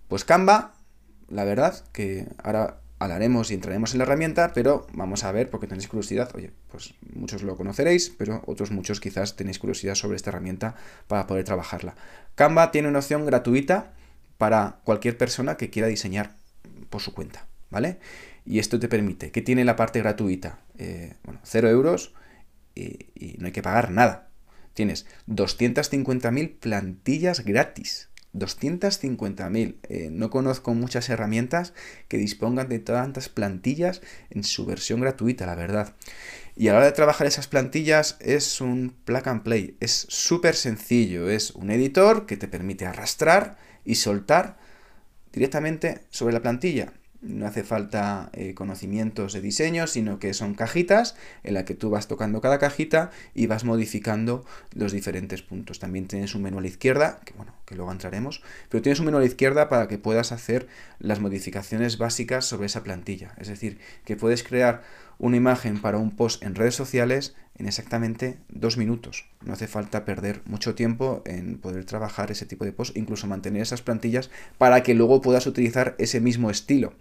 Pues 0.09 0.27
Canva, 0.27 0.75
la 1.31 1.45
verdad 1.45 1.83
que 1.93 2.27
ahora 2.43 2.81
hablaremos 2.99 3.51
y 3.51 3.55
entraremos 3.55 3.93
en 3.93 3.99
la 3.99 4.05
herramienta, 4.05 4.53
pero 4.53 4.87
vamos 4.93 5.25
a 5.25 5.33
ver, 5.33 5.49
porque 5.49 5.67
tenéis 5.67 5.89
curiosidad, 5.89 6.31
oye, 6.35 6.53
pues 6.71 6.93
muchos 7.15 7.43
lo 7.43 7.57
conoceréis, 7.57 8.11
pero 8.11 8.43
otros 8.47 8.71
muchos 8.71 9.01
quizás 9.01 9.35
tenéis 9.35 9.59
curiosidad 9.59 9.95
sobre 9.95 10.17
esta 10.17 10.29
herramienta 10.29 10.75
para 11.07 11.27
poder 11.27 11.45
trabajarla. 11.45 11.95
Canva 12.35 12.71
tiene 12.71 12.89
una 12.89 12.99
opción 12.99 13.25
gratuita 13.25 13.95
para 14.37 14.81
cualquier 14.85 15.17
persona 15.17 15.57
que 15.57 15.71
quiera 15.71 15.89
diseñar 15.89 16.37
por 16.91 17.01
su 17.01 17.15
cuenta, 17.15 17.47
¿vale? 17.71 17.99
Y 18.45 18.59
esto 18.59 18.79
te 18.79 18.89
permite, 18.89 19.31
¿qué 19.31 19.43
tiene 19.43 19.65
la 19.65 19.77
parte 19.77 20.01
gratuita? 20.01 20.61
Eh, 20.79 21.15
bueno, 21.25 21.41
0 21.45 21.69
euros 21.69 22.13
y, 22.75 23.37
no 23.39 23.47
hay 23.47 23.53
que 23.53 23.63
pagar 23.63 23.91
nada. 23.91 24.31
Tienes 24.75 25.07
250.000 25.29 26.59
plantillas 26.59 27.45
gratis. 27.45 28.09
250.000. 28.35 29.77
Eh, 29.83 30.09
no 30.11 30.31
conozco 30.31 30.75
muchas 30.75 31.11
herramientas 31.11 31.75
que 32.09 32.17
dispongan 32.17 32.69
de 32.69 32.79
tantas 32.79 33.29
plantillas 33.29 34.01
en 34.31 34.43
su 34.43 34.65
versión 34.65 35.01
gratuita, 35.01 35.45
la 35.45 35.55
verdad. 35.55 35.95
Y 36.57 36.69
a 36.69 36.73
la 36.73 36.79
hora 36.79 36.87
de 36.87 36.93
trabajar 36.93 37.27
esas 37.27 37.47
plantillas 37.47 38.17
es 38.21 38.61
un 38.61 38.97
plug 39.05 39.29
and 39.29 39.43
play. 39.43 39.77
Es 39.81 40.07
súper 40.09 40.57
sencillo. 40.57 41.29
Es 41.29 41.51
un 41.51 41.71
editor 41.71 42.27
que 42.27 42.39
te 42.39 42.49
permite 42.49 42.87
arrastrar 42.87 43.59
y 43.85 43.97
soltar 43.97 44.57
directamente 45.31 46.01
sobre 46.11 46.33
la 46.33 46.41
plantilla 46.41 46.95
no 47.23 47.47
hace 47.47 47.63
falta 47.63 48.31
eh, 48.33 48.55
conocimientos 48.55 49.33
de 49.33 49.41
diseño, 49.41 49.87
sino 49.87 50.19
que 50.19 50.35
son 50.35 50.55
cajitas 50.55 51.15
en 51.45 51.55
las 51.55 51.65
que 51.65 51.75
tú 51.75 51.89
vas 51.89 52.09
tocando 52.09 52.41
cada 52.41 52.59
cajita 52.59 53.11
y 53.35 53.47
vas 53.47 53.65
modificando 53.65 54.45
los 54.75 54.93
diferentes 54.93 55.41
puntos. 55.43 55.79
También 55.79 56.09
tienes 56.09 56.35
un 56.35 56.43
menú 56.43 56.59
a 56.59 56.63
la 56.63 56.67
izquierda, 56.67 57.21
que 57.25 57.33
bueno, 57.35 57.55
que 57.65 57.77
luego 57.77 57.93
entraremos, 57.93 58.43
pero 58.69 58.83
tienes 58.83 58.99
un 58.99 59.07
menú 59.07 59.19
a 59.19 59.21
la 59.21 59.27
izquierda 59.27 59.69
para 59.69 59.87
que 59.87 59.99
puedas 59.99 60.33
hacer 60.33 60.67
las 60.99 61.21
modificaciones 61.21 61.97
básicas 61.97 62.45
sobre 62.45 62.67
esa 62.67 62.83
plantilla. 62.83 63.35
Es 63.39 63.49
decir, 63.49 63.79
que 64.05 64.17
puedes 64.17 64.43
crear 64.43 64.83
una 65.19 65.37
imagen 65.37 65.81
para 65.81 65.99
un 65.99 66.11
post 66.11 66.43
en 66.43 66.57
redes 66.57 66.75
sociales 66.75 67.37
en 67.57 67.69
exactamente 67.69 68.39
dos 68.49 68.77
minutos. 68.77 69.27
No 69.45 69.53
hace 69.53 69.69
falta 69.69 70.05
perder 70.05 70.43
mucho 70.47 70.75
tiempo 70.75 71.23
en 71.25 71.59
poder 71.59 71.85
trabajar 71.85 72.33
ese 72.33 72.47
tipo 72.47 72.65
de 72.65 72.73
post, 72.73 72.97
incluso 72.97 73.29
mantener 73.29 73.63
esas 73.63 73.83
plantillas 73.83 74.31
para 74.59 74.83
que 74.83 74.95
luego 74.95 75.21
puedas 75.21 75.47
utilizar 75.47 75.95
ese 75.99 76.21
mismo 76.21 76.51
estilo. 76.51 76.95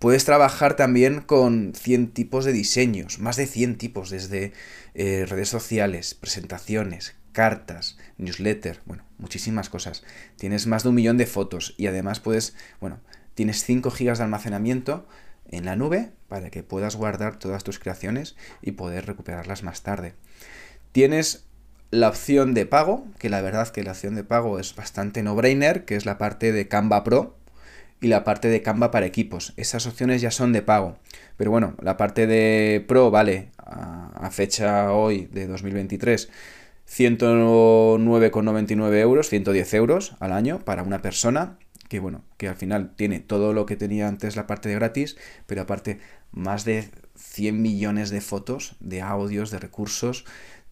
Puedes 0.00 0.24
trabajar 0.24 0.76
también 0.76 1.20
con 1.20 1.74
100 1.74 2.12
tipos 2.12 2.46
de 2.46 2.52
diseños, 2.52 3.18
más 3.18 3.36
de 3.36 3.46
100 3.46 3.76
tipos, 3.76 4.08
desde 4.08 4.54
eh, 4.94 5.26
redes 5.28 5.50
sociales, 5.50 6.14
presentaciones, 6.14 7.16
cartas, 7.32 7.98
newsletter, 8.16 8.80
bueno, 8.86 9.04
muchísimas 9.18 9.68
cosas. 9.68 10.02
Tienes 10.36 10.66
más 10.66 10.84
de 10.84 10.88
un 10.88 10.94
millón 10.94 11.18
de 11.18 11.26
fotos 11.26 11.74
y 11.76 11.86
además 11.86 12.18
puedes, 12.18 12.56
bueno, 12.80 12.98
tienes 13.34 13.62
5 13.62 13.90
gigas 13.90 14.16
de 14.16 14.24
almacenamiento 14.24 15.06
en 15.50 15.66
la 15.66 15.76
nube 15.76 16.12
para 16.28 16.48
que 16.48 16.62
puedas 16.62 16.96
guardar 16.96 17.38
todas 17.38 17.62
tus 17.62 17.78
creaciones 17.78 18.36
y 18.62 18.72
poder 18.72 19.04
recuperarlas 19.04 19.62
más 19.62 19.82
tarde. 19.82 20.14
Tienes 20.92 21.44
la 21.90 22.08
opción 22.08 22.54
de 22.54 22.64
pago, 22.64 23.04
que 23.18 23.28
la 23.28 23.42
verdad 23.42 23.68
que 23.68 23.82
la 23.82 23.90
opción 23.90 24.14
de 24.14 24.24
pago 24.24 24.58
es 24.60 24.74
bastante 24.74 25.22
no-brainer, 25.22 25.84
que 25.84 25.96
es 25.96 26.06
la 26.06 26.16
parte 26.16 26.52
de 26.52 26.68
Canva 26.68 27.04
Pro, 27.04 27.36
y 28.00 28.08
la 28.08 28.24
parte 28.24 28.48
de 28.48 28.62
Canva 28.62 28.90
para 28.90 29.06
equipos. 29.06 29.52
Esas 29.56 29.86
opciones 29.86 30.20
ya 30.22 30.30
son 30.30 30.52
de 30.52 30.62
pago. 30.62 30.96
Pero 31.36 31.50
bueno, 31.50 31.74
la 31.82 31.96
parte 31.96 32.26
de 32.26 32.84
Pro 32.86 33.10
vale 33.10 33.48
a, 33.58 34.30
fecha 34.30 34.92
hoy 34.92 35.28
de 35.32 35.46
2023 35.46 36.28
109,99 36.88 38.94
euros, 38.98 39.28
110 39.28 39.74
euros 39.74 40.14
al 40.20 40.32
año 40.32 40.60
para 40.60 40.82
una 40.82 41.02
persona 41.02 41.58
que 41.88 41.98
bueno, 41.98 42.24
que 42.36 42.48
al 42.48 42.56
final 42.56 42.94
tiene 42.94 43.18
todo 43.18 43.52
lo 43.52 43.66
que 43.66 43.76
tenía 43.76 44.06
antes 44.06 44.36
la 44.36 44.46
parte 44.46 44.68
de 44.68 44.76
gratis, 44.76 45.16
pero 45.46 45.62
aparte 45.62 45.98
más 46.30 46.64
de 46.64 46.88
100 47.16 47.60
millones 47.60 48.10
de 48.10 48.20
fotos, 48.20 48.76
de 48.78 49.02
audios, 49.02 49.50
de 49.50 49.58
recursos, 49.58 50.24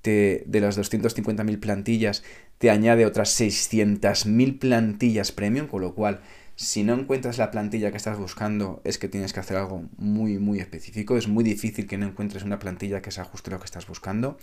de 0.03 0.61
las 0.61 0.79
250.000 0.79 1.61
plantillas 1.61 2.23
te 2.59 2.71
añade 2.71 3.07
otras 3.07 3.41
600.000 3.41 4.59
plantillas 4.59 5.33
premium, 5.33 5.67
con 5.67 5.83
lo 5.83 5.95
cual 5.95 6.21
si 6.59 6.83
no 6.83 6.95
encuentras 6.95 7.39
la 7.39 7.53
plantilla 7.53 7.93
que 7.93 7.97
estás 7.97 8.19
buscando, 8.19 8.81
es 8.83 8.99
que 8.99 9.07
tienes 9.07 9.33
que 9.33 9.39
hacer 9.39 9.57
algo 9.57 9.85
muy, 9.97 10.39
muy 10.39 10.59
específico. 10.59 11.17
Es 11.17 11.29
muy 11.29 11.45
difícil 11.45 11.87
que 11.87 11.99
no 11.99 12.07
encuentres 12.09 12.43
una 12.43 12.59
plantilla 12.59 13.01
que 13.01 13.13
se 13.13 13.21
ajuste 13.21 13.51
a 13.51 13.53
lo 13.53 13.61
que 13.61 13.67
estás 13.67 13.87
buscando. 13.87 14.39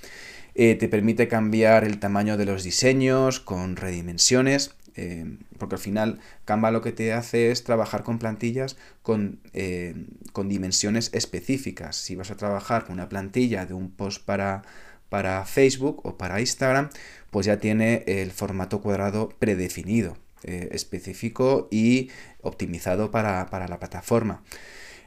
Eh, 0.53 0.75
te 0.75 0.88
permite 0.88 1.27
cambiar 1.27 1.84
el 1.84 2.00
tamaño 2.00 2.38
de 2.38 2.45
los 2.45 2.63
diseños 2.63 3.41
con 3.41 3.75
redimensiones. 3.75 4.75
Eh, 4.95 5.25
porque 5.57 5.75
al 5.75 5.81
final 5.81 6.19
Canva 6.45 6.72
lo 6.72 6.81
que 6.81 6.93
te 6.93 7.12
hace 7.12 7.51
es 7.51 7.65
trabajar 7.65 8.03
con 8.03 8.17
plantillas 8.17 8.77
con, 9.01 9.41
eh, 9.51 9.93
con 10.31 10.48
dimensiones 10.48 11.10
específicas. 11.13 11.98
Si 11.98 12.15
vas 12.15 12.31
a 12.31 12.38
trabajar 12.38 12.86
con 12.86 12.93
una 12.93 13.10
plantilla 13.10 13.65
de 13.65 13.74
un 13.74 13.91
post 13.91 14.24
para, 14.24 14.62
para 15.10 15.43
Facebook 15.43 16.00
o 16.05 16.17
para 16.17 16.39
Instagram, 16.39 16.91
pues 17.29 17.45
ya 17.45 17.60
tiene 17.60 18.05
el 18.07 18.31
formato 18.31 18.79
cuadrado 18.79 19.27
predefinido. 19.38 20.15
Eh, 20.44 20.70
específico 20.74 21.68
y 21.72 22.12
optimizado 22.42 23.10
para, 23.10 23.48
la 23.51 23.80
plataforma. 23.80 24.44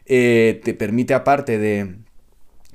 Eh, 0.06 0.60
te 0.64 0.74
permite, 0.74 1.14
aparte 1.14 1.58
de, 1.58 1.96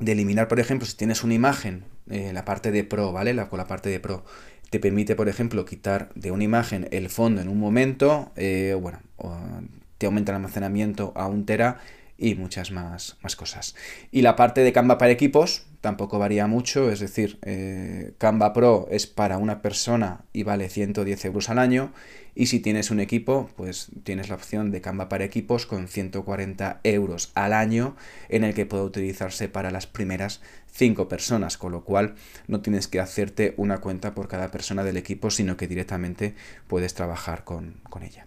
eliminar, 0.05 0.47
por 0.47 0.61
ejemplo, 0.61 0.85
si 0.87 0.95
tienes 0.95 1.23
una 1.25 1.33
imagen, 1.33 1.83
eh, 2.09 2.31
la 2.31 2.45
parte 2.45 2.71
de 2.71 2.85
Pro, 2.85 3.11
¿vale? 3.11 3.33
La, 3.33 3.49
con 3.49 3.57
la 3.57 3.67
parte 3.67 3.89
de 3.89 3.99
Pro, 3.99 4.23
te 4.69 4.79
permite, 4.79 5.15
por 5.15 5.27
ejemplo, 5.27 5.65
quitar 5.65 6.09
de 6.15 6.31
una 6.31 6.45
imagen 6.45 6.87
el 6.91 7.09
fondo 7.09 7.41
en 7.41 7.49
un 7.49 7.59
momento, 7.59 8.31
bueno, 8.79 8.99
te 9.97 10.05
aumenta 10.05 10.31
el 10.31 10.37
almacenamiento 10.37 11.11
a 11.15 11.27
un 11.27 11.45
tera 11.45 11.81
y 12.17 12.35
muchas 12.35 12.71
más, 12.71 13.17
más 13.21 13.35
cosas. 13.35 13.75
Y 14.11 14.21
la 14.21 14.35
parte 14.35 14.61
de 14.61 14.73
Canva 14.73 14.97
para 14.97 15.11
equipos 15.11 15.65
tampoco 15.81 16.17
varía 16.17 16.47
mucho, 16.47 16.89
es 16.91 17.01
decir, 17.01 17.39
Canva 18.17 18.53
Pro 18.53 18.87
es 18.89 19.05
para 19.05 19.37
una 19.37 19.61
persona 19.61 20.21
y 20.31 20.43
vale 20.43 20.69
110 20.69 21.25
euros 21.25 21.49
al 21.49 21.59
año 21.59 21.91
y 22.35 22.47
si 22.47 22.59
tienes 22.59 22.89
un 22.89 22.99
equipo, 22.99 23.49
pues 23.55 23.91
tienes 24.03 24.29
la 24.29 24.35
opción 24.35 24.71
de 24.71 24.81
Canva 24.81 25.07
para 25.07 25.23
equipos 25.23 25.65
con 25.65 25.87
140 25.87 26.79
euros 26.83 27.31
al 27.35 27.53
año 27.53 27.95
en 28.29 28.43
el 28.43 28.53
que 28.53 28.65
puede 28.65 28.83
utilizarse 28.83 29.49
para 29.49 29.69
las 29.69 29.85
primeras 29.85 30.41
5 30.71 31.07
personas, 31.07 31.57
con 31.57 31.71
lo 31.71 31.83
cual 31.83 32.15
no 32.47 32.61
tienes 32.61 32.87
que 32.87 32.99
hacerte 32.99 33.53
una 33.57 33.79
cuenta 33.79 34.15
por 34.15 34.27
cada 34.27 34.49
persona 34.49 34.83
del 34.83 34.97
equipo, 34.97 35.29
sino 35.29 35.57
que 35.57 35.67
directamente 35.67 36.33
puedes 36.67 36.95
trabajar 36.95 37.43
con, 37.43 37.81
ella. 38.01 38.25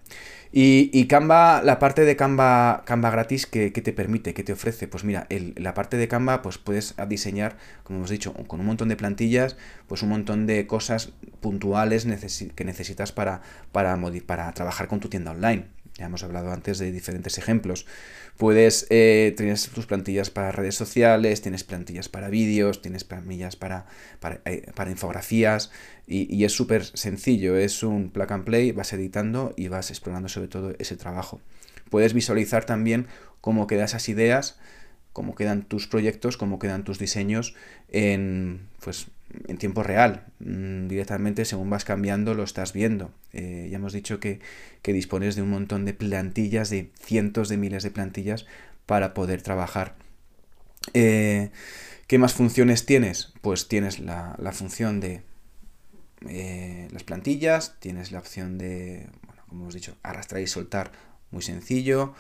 Y, 0.59 1.07
Canva, 1.07 1.61
la 1.63 1.79
parte 1.79 2.07
de 2.07 2.17
Canva, 2.17 2.83
Canva 2.87 3.11
gratis, 3.11 3.45
¿qué, 3.45 3.71
te 3.71 3.93
permite? 3.93 4.33
¿Qué 4.33 4.43
te 4.43 4.55
ofrece? 4.55 4.89
Pues 4.89 5.05
mira, 5.05 5.27
la 5.57 5.75
parte 5.75 5.99
de 5.99 6.09
Canva, 6.09 6.41
pues 6.41 6.57
puedes 6.57 6.95
diseñar, 7.09 7.59
como 7.83 7.99
hemos 7.99 8.09
dicho, 8.09 8.33
con 8.33 8.61
un 8.61 8.67
montón 8.67 8.89
de 8.89 8.97
plantillas, 8.97 9.59
pues 9.87 10.03
un 10.03 10.09
montón 10.09 10.47
de 10.47 10.67
cosas 10.67 11.13
puntuales 11.43 12.07
que 12.55 12.65
necesitas 12.65 13.13
para, 13.13 13.43
para, 13.71 14.01
para 14.25 14.51
trabajar 14.53 14.89
con 14.89 14.99
tu 14.99 15.11
tienda 15.11 15.33
online. 15.33 15.67
Ya 15.99 16.07
hemos 16.07 16.23
hablado 16.25 16.51
antes 16.51 16.79
de 16.79 16.91
diferentes 16.91 17.37
ejemplos. 17.37 17.85
Puedes, 18.37 18.87
eh, 18.91 19.33
tienes 19.37 19.69
tus 19.71 19.87
plantillas 19.87 20.29
para 20.29 20.53
redes 20.53 20.75
sociales, 20.75 21.41
tienes 21.41 21.65
plantillas 21.65 22.11
para 22.11 22.29
vídeos, 22.29 22.83
tienes 22.83 23.03
plantillas 23.03 23.57
para, 23.57 23.87
para, 24.21 24.41
eh, 24.45 24.73
infografías 24.91 25.71
y, 26.07 26.45
es 26.45 26.53
súper 26.53 26.85
sencillo. 26.85 27.57
Es 27.57 27.83
un 27.83 28.11
plug 28.11 28.33
and 28.33 28.45
play, 28.45 28.73
vas 28.73 28.93
editando 28.93 29.55
y 29.57 29.69
vas 29.69 29.91
explorando 29.91 30.29
sobre 30.29 30.49
todo 30.49 30.75
ese 30.79 30.97
trabajo. 30.97 31.41
Puedes 31.89 32.13
visualizar 32.13 32.67
también 32.67 33.07
cómo 33.41 33.67
quedan 33.67 33.87
esas 33.87 34.09
ideas, 34.11 34.59
cómo 35.15 35.35
quedan 35.35 35.63
tus 35.63 35.87
proyectos, 35.87 36.37
cómo 36.37 36.59
quedan 36.59 36.85
tus 36.85 36.99
diseños 36.99 37.55
en, 37.89 38.69
pues, 38.85 39.07
en 39.47 39.59
tiempo 39.59 39.83
real. 39.83 40.27
Mm, 40.41 40.89
directamente, 40.89 41.45
según 41.45 41.71
vas 41.71 41.85
cambiando, 41.85 42.35
lo 42.35 42.43
estás 42.43 42.73
viendo. 42.73 43.11
Eh, 43.33 43.69
ya 43.71 43.77
hemos 43.77 43.93
dicho 43.93 44.21
que, 44.21 44.41
dispones 44.83 45.35
de 45.35 45.43
un 45.43 45.51
montón 45.51 45.85
de 45.85 45.95
plantillas, 45.95 46.71
de 46.71 46.91
cientos 47.01 47.49
de 47.49 47.57
miles 47.57 47.83
de 47.83 47.91
plantillas 47.91 48.47
para 48.87 49.15
poder 49.15 49.43
trabajar. 49.43 49.97
Eh, 50.95 51.51
¿Qué 52.07 52.19
más 52.19 52.35
funciones 52.35 52.87
tienes? 52.87 53.33
Pues 53.41 53.67
tienes 53.67 53.99
la, 53.99 54.37
función 54.53 55.01
de 55.01 55.23
eh, 56.29 56.89
las 56.93 57.03
plantillas, 57.03 57.75
tienes 57.81 58.13
la 58.13 58.21
opción 58.21 58.59
de, 58.59 59.09
bueno, 59.27 59.43
como 59.49 59.63
hemos 59.63 59.75
dicho, 59.75 59.97
arrastrar 60.05 60.41
y 60.41 60.47
soltar, 60.47 60.93
muy 61.33 61.43
sencillo. 61.43 62.15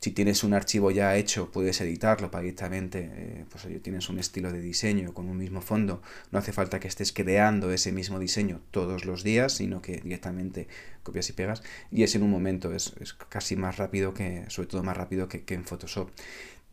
Si 0.00 0.12
tienes 0.12 0.44
un 0.44 0.54
archivo 0.54 0.92
ya 0.92 1.16
hecho, 1.16 1.50
puedes 1.50 1.80
editarlo 1.80 2.30
para 2.30 2.42
directamente, 2.42 3.10
eh, 3.12 3.44
pues 3.50 3.66
tienes 3.82 4.08
un 4.08 4.20
estilo 4.20 4.52
de 4.52 4.60
diseño 4.60 5.12
con 5.12 5.28
un 5.28 5.36
mismo 5.36 5.60
fondo, 5.60 6.02
no 6.30 6.38
hace 6.38 6.52
falta 6.52 6.78
que 6.78 6.86
estés 6.86 7.12
creando 7.12 7.72
ese 7.72 7.90
mismo 7.90 8.20
diseño 8.20 8.60
todos 8.70 9.04
los 9.04 9.24
días, 9.24 9.54
sino 9.54 9.82
que 9.82 10.00
directamente 10.00 10.68
copias 11.02 11.28
y 11.30 11.32
pegas, 11.32 11.64
y 11.90 12.04
es 12.04 12.14
en 12.14 12.22
un 12.22 12.30
momento, 12.30 12.72
es, 12.72 12.94
casi 13.28 13.56
más 13.56 13.76
rápido 13.76 14.14
que, 14.14 14.44
sobre 14.48 14.68
todo 14.68 14.84
más 14.84 14.96
rápido 14.96 15.28
que, 15.28 15.42
en 15.48 15.64
Photoshop. 15.64 16.10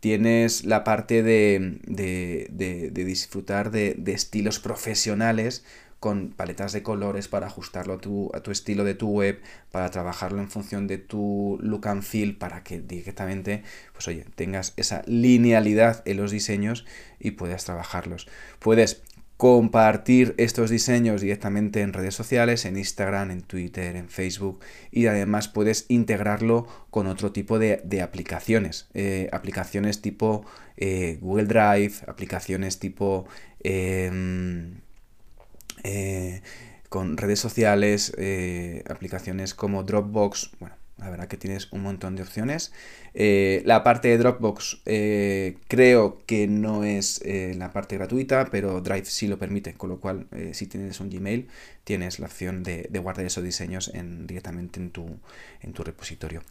Tienes 0.01 0.65
la 0.65 0.83
parte 0.83 1.23
de, 1.23 2.91
disfrutar 2.91 3.71
de, 3.71 4.03
estilos 4.05 4.59
profesionales 4.59 5.63
con 6.05 6.29
paletas 6.29 6.71
de 6.71 6.83
colores 6.83 7.27
para 7.27 7.47
ajustarlo 7.47 7.95
a 7.95 7.97
tu, 7.97 8.29
a 8.35 8.41
tu 8.41 8.51
estilo 8.51 8.83
de 8.83 8.93
tu 8.93 9.09
web, 9.09 9.41
para 9.71 9.89
trabajarlo 9.89 10.39
en 10.39 10.51
función 10.51 10.85
de 10.85 10.99
tu 10.99 11.57
look 11.63 11.87
and 11.87 12.03
feel, 12.03 12.37
para 12.37 12.61
que 12.61 12.79
directamente, 12.79 13.63
pues 13.91 14.07
oye, 14.07 14.23
tengas 14.35 14.73
esa 14.77 15.01
linealidad 15.07 16.03
en 16.05 16.17
los 16.17 16.29
diseños 16.29 16.85
y 17.19 17.31
puedas 17.31 17.65
trabajarlos. 17.65 18.27
Puedes 18.59 19.01
compartir 19.37 20.35
estos 20.37 20.69
diseños 20.69 21.21
directamente 21.21 21.81
en 21.81 21.91
redes 21.91 22.13
sociales, 22.13 22.65
en 22.65 22.77
Instagram, 22.77 23.31
en 23.31 23.41
Twitter, 23.41 23.95
en 23.95 24.07
Facebook 24.07 24.59
y 24.91 25.07
además 25.07 25.47
puedes 25.47 25.85
integrarlo 25.87 26.67
con 26.91 27.07
otro 27.07 27.31
tipo 27.31 27.57
de, 27.57 27.81
aplicaciones, 28.03 28.89
eh, 28.93 29.27
aplicaciones 29.33 30.03
tipo 30.03 30.45
eh, 30.77 31.17
Google 31.19 31.45
Drive, 31.45 31.93
aplicaciones 32.05 32.77
tipo... 32.77 33.25
Em, 33.63 34.84
con 36.95 37.17
redes 37.17 37.41
sociales, 37.41 38.13
eh, 38.17 38.81
aplicaciones 38.89 39.53
como 39.53 39.83
Dropbox, 39.83 40.51
bueno, 40.61 40.77
la 40.97 41.09
verdad 41.09 41.27
que 41.27 41.35
tienes 41.35 41.69
un 41.73 41.81
montón 41.81 42.15
de 42.15 42.23
opciones. 42.23 42.71
Eh, 43.13 43.61
la 43.65 43.83
parte 43.83 44.07
de 44.07 44.17
Dropbox 44.17 44.79
creo 45.67 46.19
que 46.25 46.47
no 46.47 46.85
es 46.85 47.21
la 47.25 47.73
parte 47.73 47.97
gratuita, 47.97 48.45
pero 48.49 48.79
Drive 48.79 49.07
sí 49.07 49.27
lo 49.27 49.37
permite, 49.37 49.73
con 49.73 49.89
lo 49.89 49.99
cual 49.99 50.27
si 50.53 50.67
tienes 50.67 51.01
un 51.01 51.09
Gmail 51.09 51.49
tienes 51.83 52.17
la 52.19 52.27
opción 52.27 52.63
de, 52.63 52.87
guardar 53.03 53.25
esos 53.25 53.43
diseños 53.43 53.91
en, 53.93 54.25
directamente 54.25 54.79
en 54.79 54.91
tu, 54.91 55.19
en 55.59 55.73
tu, 55.73 55.83
repositorio. 55.83 56.43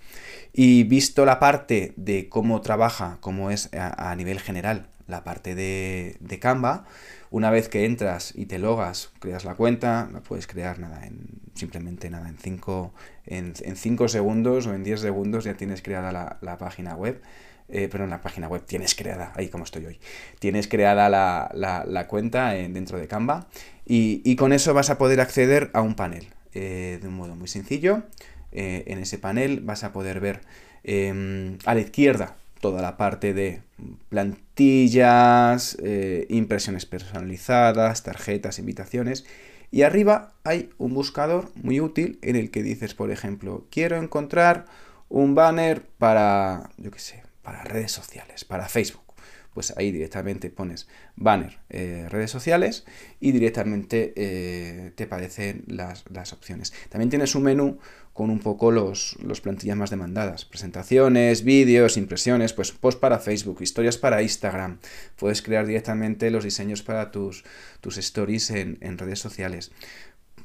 Y 0.52 0.84
visto 0.84 1.24
la 1.24 1.40
parte 1.40 1.94
de 1.96 2.28
cómo 2.28 2.60
trabaja, 2.60 3.16
cómo 3.22 3.50
es 3.50 3.70
a, 3.72 4.14
nivel 4.14 4.40
general 4.40 4.88
la 5.06 5.24
parte 5.24 5.54
de 5.54 6.38
Canva, 6.38 6.84
una 7.34 7.50
vez 7.50 7.68
que 7.68 7.84
entras 7.84 8.32
y 8.36 8.46
te 8.46 8.60
logas, 8.60 9.10
creas 9.18 9.44
la 9.44 9.56
cuenta, 9.56 10.08
la 10.12 10.20
puedes 10.20 10.46
crear 10.46 10.78
nada, 10.78 11.04
en, 11.04 11.26
simplemente 11.54 12.08
nada, 12.08 12.28
en 12.28 12.38
5 12.38 12.94
en, 13.26 13.54
cinco 13.74 14.06
segundos 14.06 14.68
o 14.68 14.72
en 14.72 14.84
10 14.84 15.00
segundos 15.00 15.42
ya 15.42 15.54
tienes 15.54 15.82
creada 15.82 16.38
la, 16.40 16.58
página 16.58 16.94
web. 16.94 17.20
Eh, 17.68 17.88
pero 17.90 18.04
en 18.04 18.10
la 18.10 18.20
página 18.20 18.46
web 18.46 18.62
tienes 18.64 18.94
creada, 18.94 19.32
ahí 19.34 19.48
como 19.48 19.64
estoy 19.64 19.84
hoy, 19.84 19.98
tienes 20.38 20.68
creada 20.68 21.08
la, 21.08 22.06
cuenta 22.06 22.50
dentro 22.50 23.00
de 23.00 23.08
Canva 23.08 23.48
y, 23.84 24.36
con 24.36 24.52
eso 24.52 24.72
vas 24.72 24.90
a 24.90 24.96
poder 24.96 25.20
acceder 25.20 25.72
a 25.72 25.80
un 25.80 25.96
panel 25.96 26.28
eh, 26.52 27.00
de 27.02 27.08
un 27.08 27.16
modo 27.16 27.34
muy 27.34 27.48
sencillo. 27.48 28.04
Eh, 28.52 28.84
en 28.86 28.98
ese 28.98 29.18
panel 29.18 29.58
vas 29.60 29.82
a 29.82 29.92
poder 29.92 30.20
ver 30.20 30.42
em, 30.84 31.58
a 31.64 31.74
la 31.74 31.80
izquierda 31.80 32.36
toda 32.64 32.80
la 32.80 32.96
parte 32.96 33.34
de 33.34 33.60
plantillas, 34.08 35.76
eh, 35.82 36.24
impresiones 36.30 36.86
personalizadas, 36.86 38.02
tarjetas, 38.02 38.58
invitaciones. 38.58 39.26
Y 39.70 39.82
arriba 39.82 40.32
hay 40.44 40.70
un 40.78 40.94
buscador 40.94 41.52
muy 41.56 41.82
útil 41.82 42.18
en 42.22 42.36
el 42.36 42.50
que 42.50 42.62
dices, 42.62 42.94
por 42.94 43.10
ejemplo, 43.10 43.66
quiero 43.70 43.98
encontrar 43.98 44.64
un 45.10 45.34
banner 45.34 45.82
para, 45.98 46.70
yo 46.78 46.90
qué 46.90 47.00
sé, 47.00 47.22
para 47.42 47.64
redes 47.64 47.92
sociales, 47.92 48.46
para 48.46 48.66
Facebook 48.66 49.03
pues 49.54 49.72
ahí 49.76 49.92
directamente 49.92 50.50
pones 50.50 50.88
banner, 51.16 51.58
eh, 51.70 52.06
redes 52.10 52.30
sociales 52.30 52.84
y 53.20 53.32
directamente 53.32 54.12
eh, 54.16 54.92
te 54.96 55.04
aparecen 55.04 55.64
las, 55.68 56.04
opciones. 56.32 56.72
También 56.90 57.08
tienes 57.08 57.34
un 57.34 57.44
menú 57.44 57.78
con 58.12 58.30
un 58.30 58.40
poco 58.40 58.70
los, 58.70 59.16
plantillas 59.42 59.76
más 59.76 59.90
demandadas. 59.90 60.44
Presentaciones, 60.44 61.44
vídeos, 61.44 61.96
impresiones, 61.96 62.52
pues 62.52 62.72
post 62.72 63.00
para 63.00 63.18
Facebook, 63.18 63.58
historias 63.60 63.96
para 63.96 64.22
Instagram. 64.22 64.78
Puedes 65.16 65.40
crear 65.40 65.66
directamente 65.66 66.30
los 66.30 66.44
diseños 66.44 66.82
para 66.82 67.10
tus, 67.10 67.44
tus 67.80 67.96
stories 67.98 68.50
en, 68.50 68.98
redes 68.98 69.20
sociales. 69.20 69.72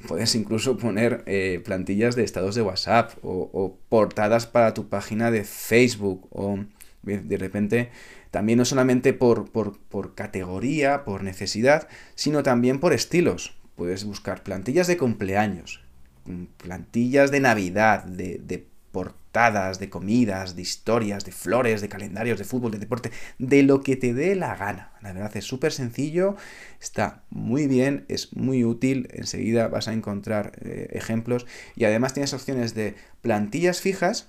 Puedes 0.08 0.34
incluso 0.36 0.78
poner 0.78 1.24
eh, 1.26 1.62
plantillas 1.64 2.16
de 2.16 2.24
estados 2.24 2.56
de 2.56 2.62
WhatsApp 2.62 3.14
o, 3.22 3.50
o 3.52 3.78
portadas 3.90 4.48
para 4.48 4.74
tu 4.74 4.88
página 4.88 5.30
de 5.30 5.44
Facebook 5.44 6.28
o 6.32 6.60
De 7.04 7.38
repente, 7.38 7.90
también 8.32 8.58
no 8.58 8.66
solamente 8.66 9.14
por, 9.14 9.52
por, 9.52 10.16
categoría, 10.16 11.04
por 11.04 11.24
necesidad, 11.24 11.88
sino 12.16 12.44
también 12.44 12.80
por 12.80 12.94
estilos. 12.94 13.58
Puedes 13.76 14.04
buscar 14.04 14.44
plantillas 14.44 14.88
de 14.88 14.98
cumpleaños, 14.98 15.82
mm, 16.26 16.44
plantillas 16.58 17.32
de 17.32 17.40
Navidad, 17.40 18.04
de, 18.04 18.40
de 18.44 18.68
portadas, 18.92 19.80
de 19.80 19.90
comidas, 19.90 20.56
de 20.56 20.62
historias, 20.62 21.24
de 21.24 21.32
flores, 21.32 21.82
de 21.82 21.90
calendarios, 21.90 22.40
de 22.40 22.46
fútbol, 22.46 22.72
de 22.72 22.80
deporte, 22.80 23.12
de 23.38 23.64
lo 23.64 23.82
que 23.82 23.96
te 23.96 24.14
dé 24.14 24.36
la 24.36 24.56
gana. 24.56 24.92
La 25.02 25.14
verdad 25.14 25.36
es 25.38 25.46
súper 25.46 25.72
sencillo, 25.72 26.36
está 26.82 27.24
muy 27.30 27.68
bien, 27.68 28.06
es 28.08 28.36
muy 28.36 28.64
útil, 28.64 29.08
enseguida 29.12 29.68
vas 29.68 29.88
a 29.88 29.94
encontrar 29.94 30.54
eh, 30.62 30.90
ejemplos 30.92 31.46
y 31.76 31.86
además 31.86 32.14
tienes 32.14 32.34
opciones 32.34 32.74
de 32.74 32.96
plantillas 33.22 33.82
fijas 33.82 34.28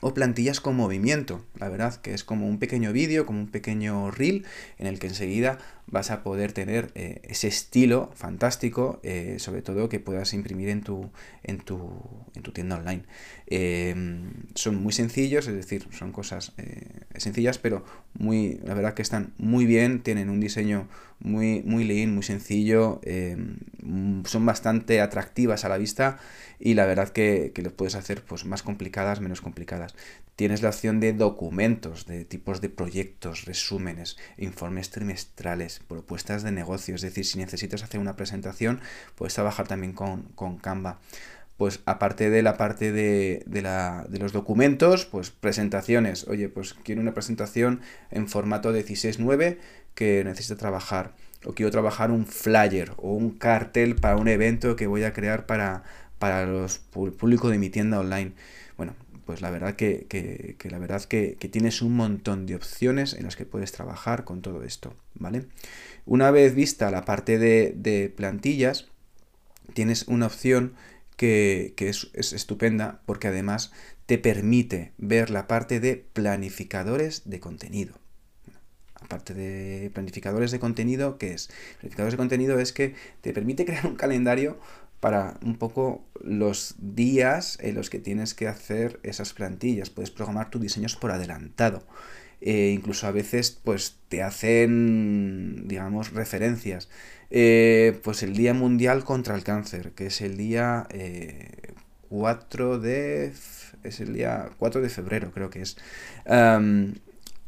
o 0.00 0.12
plantillas 0.12 0.60
con 0.60 0.76
movimiento, 0.76 1.44
la 1.58 1.68
verdad, 1.68 1.96
que 1.96 2.12
es 2.14 2.24
como 2.24 2.46
un 2.46 2.58
pequeño 2.58 2.92
vídeo, 2.92 3.24
como 3.26 3.40
un 3.40 3.48
pequeño 3.48 4.10
reel 4.10 4.44
en 4.78 4.86
el 4.86 4.98
que 4.98 5.06
enseguida 5.06 5.58
vas 5.86 6.10
a 6.10 6.22
poder 6.22 6.52
tener 6.52 6.90
eh, 6.94 7.20
ese 7.24 7.48
estilo 7.48 8.10
fantástico, 8.14 9.00
eh, 9.02 9.36
sobre 9.38 9.62
todo 9.62 9.88
que 9.88 10.00
puedas 10.00 10.34
imprimir 10.34 10.68
en 10.68 10.82
tu, 10.82 11.10
en 11.42 11.58
tu, 11.58 11.90
en 12.34 12.42
tu 12.42 12.52
tienda 12.52 12.76
online. 12.76 13.04
Em, 13.46 14.32
son 14.54 14.76
muy 14.82 14.92
sencillos, 14.92 15.46
es 15.46 15.54
decir, 15.54 15.86
son 15.90 16.12
cosas 16.12 16.52
eh, 16.58 16.86
sencillas, 17.16 17.58
pero 17.58 17.84
muy, 18.14 18.60
la 18.64 18.74
verdad 18.74 18.94
que 18.94 19.02
están 19.02 19.34
muy 19.38 19.66
bien, 19.66 20.02
tienen 20.02 20.30
un 20.30 20.40
diseño 20.40 20.88
muy, 21.20 21.62
muy 21.62 21.84
lean, 21.84 22.14
muy 22.14 22.22
sencillo, 22.22 23.00
em, 23.04 23.58
son 24.24 24.46
bastante 24.46 25.00
atractivas 25.00 25.64
a 25.64 25.68
la 25.68 25.78
vista 25.78 26.18
y 26.58 26.74
la 26.74 26.86
verdad 26.86 27.10
que, 27.10 27.52
que 27.54 27.62
lo 27.62 27.70
puedes 27.70 27.94
hacer 27.94 28.22
pues, 28.22 28.44
más 28.44 28.62
complicadas, 28.62 29.20
menos 29.20 29.40
complicadas. 29.40 29.94
Tienes 30.36 30.62
la 30.62 30.70
opción 30.70 31.00
de 31.00 31.12
documentos, 31.12 32.06
de 32.06 32.24
tipos 32.24 32.60
de 32.60 32.70
proyectos, 32.70 33.44
resúmenes, 33.44 34.16
informes 34.38 34.90
trimestrales, 34.90 35.80
propuestas 35.86 36.42
de 36.42 36.52
negocio. 36.52 36.94
Es 36.94 37.02
decir, 37.02 37.24
si 37.24 37.38
necesitas 37.38 37.82
hacer 37.82 38.00
una 38.00 38.16
presentación, 38.16 38.80
puedes 39.14 39.34
trabajar 39.34 39.68
también 39.68 39.92
con, 39.92 40.22
con 40.34 40.58
Canva. 40.58 40.98
Pues 41.56 41.80
aparte 41.86 42.30
de 42.30 42.42
la 42.42 42.56
parte 42.56 42.90
de, 42.90 43.44
de, 43.46 43.62
la, 43.62 44.06
de 44.08 44.18
los 44.18 44.32
documentos, 44.32 45.04
pues 45.04 45.30
presentaciones. 45.30 46.26
Oye, 46.26 46.48
pues 46.48 46.74
quiero 46.74 47.00
una 47.00 47.14
presentación 47.14 47.80
en 48.10 48.26
formato 48.26 48.74
16.9 48.74 49.58
que 49.94 50.24
necesita 50.24 50.56
trabajar. 50.56 51.14
O 51.46 51.52
quiero 51.52 51.70
trabajar 51.70 52.10
un 52.10 52.26
flyer 52.26 52.92
o 52.96 53.12
un 53.12 53.30
cartel 53.30 53.96
para 53.96 54.16
un 54.16 54.28
evento 54.28 54.76
que 54.76 54.86
voy 54.86 55.04
a 55.04 55.12
crear 55.12 55.46
para, 55.46 55.84
para 56.18 56.46
los 56.46 56.78
público 56.78 57.50
de 57.50 57.58
mi 57.58 57.70
tienda 57.70 58.00
online. 58.00 58.32
Bueno, 58.76 58.94
pues 59.24 59.40
la 59.40 59.50
verdad 59.50 59.74
que, 59.76 60.56
la 60.70 60.78
verdad 60.78 61.02
que, 61.04 61.36
tienes 61.50 61.82
un 61.82 61.96
montón 61.96 62.46
de 62.46 62.54
opciones 62.54 63.14
en 63.14 63.24
las 63.24 63.36
que 63.36 63.46
puedes 63.46 63.72
trabajar 63.72 64.24
con 64.24 64.42
todo 64.42 64.62
esto, 64.62 64.94
¿vale? 65.14 65.46
Una 66.06 66.30
vez 66.30 66.54
vista 66.54 66.90
la 66.90 67.04
parte 67.04 67.38
de, 67.38 68.12
plantillas, 68.14 68.86
tienes 69.72 70.06
una 70.08 70.26
opción 70.26 70.74
que, 71.16 71.74
es, 71.78 72.10
es, 72.12 72.32
estupenda 72.32 73.00
porque 73.06 73.28
además 73.28 73.72
te 74.06 74.18
permite 74.18 74.92
ver 74.98 75.30
la 75.30 75.46
parte 75.46 75.80
de 75.80 75.96
planificadores 76.12 77.22
de 77.24 77.40
contenido. 77.40 78.03
Aparte 79.04 79.34
de 79.34 79.90
planificadores 79.92 80.50
de 80.50 80.58
contenido, 80.58 81.18
¿qué 81.18 81.32
es? 81.32 81.50
Planificadores 81.80 82.14
de 82.14 82.18
contenido 82.18 82.58
es 82.58 82.72
que 82.72 82.94
te 83.20 83.32
permite 83.32 83.64
crear 83.66 83.86
un 83.86 83.96
calendario 83.96 84.58
para 85.00 85.38
un 85.42 85.56
poco 85.56 86.02
los 86.22 86.76
días 86.78 87.58
en 87.60 87.74
los 87.74 87.90
que 87.90 87.98
tienes 87.98 88.32
que 88.32 88.48
hacer 88.48 89.00
esas 89.02 89.34
plantillas. 89.34 89.90
Puedes 89.90 90.10
programar 90.10 90.48
tus 90.48 90.62
diseños 90.62 90.96
por 90.96 91.10
adelantado. 91.10 91.84
Eh, 92.40 92.72
incluso 92.74 93.06
a 93.06 93.10
veces 93.10 93.50
pues 93.50 93.98
te 94.08 94.22
hacen, 94.22 95.68
digamos, 95.68 96.12
referencias. 96.12 96.88
Eh, 97.30 98.00
pues 98.02 98.22
el 98.22 98.34
Día 98.34 98.54
Mundial 98.54 99.04
contra 99.04 99.34
el 99.34 99.44
Cáncer, 99.44 99.92
que 99.92 100.06
es 100.06 100.22
el 100.22 100.38
día 100.38 100.86
4 102.08 102.74
eh, 102.74 102.78
de... 102.78 103.32
Es 103.82 104.00
el 104.00 104.14
día 104.14 104.48
4 104.58 104.80
de 104.80 104.88
febrero, 104.88 105.30
creo 105.32 105.50
que 105.50 105.60
es 105.60 105.76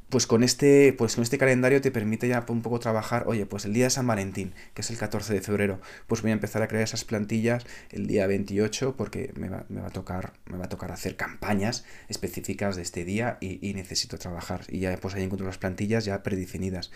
pues 0.08 0.26
con 0.26 0.44
este, 0.44 0.92
pues 0.92 1.16
con 1.16 1.22
este 1.22 1.38
calendario 1.38 1.80
te 1.80 1.90
permite 1.90 2.28
ya 2.28 2.44
un 2.48 2.62
poco 2.62 2.78
trabajar, 2.78 3.24
oye, 3.26 3.44
pues 3.46 3.64
el 3.64 3.72
día 3.72 3.84
de 3.84 3.90
San 3.90 4.06
Valentín, 4.06 4.52
que 4.74 4.82
es 4.82 4.90
el 4.90 4.98
14 4.98 5.34
de 5.34 5.40
febrero, 5.40 5.80
pues 6.06 6.22
voy 6.22 6.30
a 6.30 6.34
empezar 6.34 6.62
a 6.62 6.68
crear 6.68 6.84
esas 6.84 7.04
plantillas 7.04 7.66
el 7.90 8.06
día 8.06 8.26
28 8.26 8.96
porque 8.96 9.32
me 9.36 9.48
va, 9.48 9.66
a, 9.84 9.90
tocar, 9.90 10.34
me 10.46 10.58
va 10.58 10.66
a 10.66 10.68
tocar 10.68 10.92
hacer 10.92 11.16
campañas 11.16 11.84
específicas 12.08 12.76
de 12.76 12.82
este 12.82 13.04
día 13.04 13.38
y, 13.40 13.74
necesito 13.76 14.16
trabajar. 14.16 14.62
Y 14.68 14.78
ya 14.78 14.96
pues 14.96 15.14
ahí 15.14 15.22
encuentro 15.22 15.46
las 15.46 15.58
plantillas 15.58 16.04
ya 16.04 16.22
predefinidas. 16.22 16.90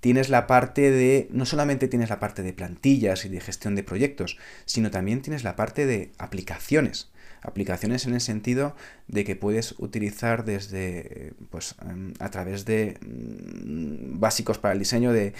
Tienes 0.00 0.28
la 0.28 0.46
parte 0.46 0.90
de, 0.90 1.28
no 1.30 1.46
solamente 1.46 1.88
tienes 1.88 2.10
la 2.10 2.18
parte 2.18 2.42
de 2.42 2.52
plantillas 2.52 3.24
y 3.24 3.28
de 3.28 3.40
gestión 3.40 3.74
de 3.76 3.84
proyectos, 3.84 4.38
sino 4.64 4.90
también 4.90 5.22
tienes 5.22 5.44
la 5.44 5.56
parte 5.56 5.86
de 5.86 6.10
aplicaciones 6.18 7.10
aplicaciones 7.42 8.06
en 8.06 8.14
el 8.14 8.20
sentido 8.20 8.74
de 9.08 9.24
que 9.24 9.36
puedes 9.36 9.74
utilizar 9.78 10.44
desde, 10.44 11.25
pues, 11.56 11.74
em, 11.88 12.12
a 12.18 12.28
través 12.28 12.66
de 12.66 12.98
mm, 13.00 14.20
básicos 14.20 14.58
para 14.58 14.74
el 14.74 14.78
diseño 14.78 15.10
de, 15.10 15.32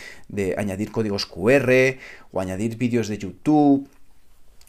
añadir 0.56 0.90
códigos 0.90 1.26
QR 1.26 1.98
o 2.32 2.40
añadir 2.40 2.78
vídeos 2.78 3.08
de 3.08 3.18
YouTube 3.18 3.86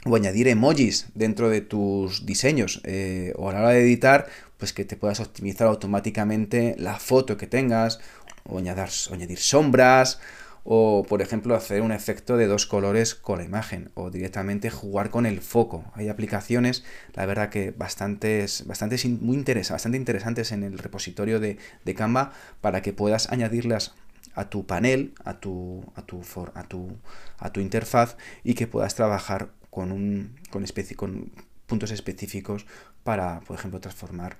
o 0.03 0.13
añadir 0.13 0.49
emojis 0.49 1.07
dentro 1.15 1.47
de 1.47 1.61
tus 1.61 2.25
diseños 2.25 2.81
eh, 2.83 3.31
o 3.37 3.47
a 3.47 3.53
la 3.53 3.59
hora 3.59 3.69
de 3.69 3.81
editar, 3.81 4.27
pues 4.57 4.73
que 4.73 4.83
te 4.83 4.97
puedas 4.97 5.21
optimizar 5.21 5.67
automáticamente 5.69 6.75
la 6.77 6.99
foto 6.99 7.37
que 7.37 7.47
tengas 7.47 8.01
o 8.43 8.57
añadir, 8.57 8.91
o 9.09 9.13
añadir 9.13 9.39
sombras 9.39 10.19
o 10.69 11.05
por 11.07 11.21
ejemplo 11.21 11.55
hacer 11.55 11.81
un 11.81 11.93
efecto 11.93 12.35
de 12.35 12.45
dos 12.45 12.65
colores 12.65 13.15
con 13.15 13.37
la 13.37 13.45
imagen 13.45 13.89
o 13.93 14.09
directamente 14.09 14.69
jugar 14.69 15.09
con 15.09 15.25
el 15.25 15.39
foco. 15.39 15.85
Hay 15.93 16.09
aplicaciones, 16.09 16.83
la 17.13 17.25
verdad 17.25 17.47
que 17.47 17.71
bastantes, 17.71 18.67
bastantes 18.67 19.05
muy 19.05 19.37
bastante 19.37 19.97
interesantes 19.97 20.51
en 20.51 20.63
el 20.63 20.77
repositorio 20.77 21.39
de, 21.39 21.57
Canva 21.95 22.33
para 22.59 22.81
que 22.81 22.91
puedas 22.91 23.31
añadirlas 23.31 23.93
a 24.35 24.49
tu 24.49 24.65
panel, 24.65 25.13
a 25.23 25.39
tu, 25.39 25.85
a 25.95 26.01
tu, 26.01 26.21
a 26.53 26.63
tu, 26.63 26.97
a 27.39 27.49
tu 27.53 27.61
interfaz 27.61 28.17
y 28.43 28.53
que 28.53 28.67
puedas 28.67 28.93
trabajar 28.93 29.51
con, 29.69 29.93
un, 29.93 30.35
con, 30.49 30.65
con 30.97 31.31
puntos 31.65 31.91
específicos 31.91 32.65
para, 33.05 33.39
por 33.39 33.57
ejemplo, 33.57 33.79
transformar 33.79 34.37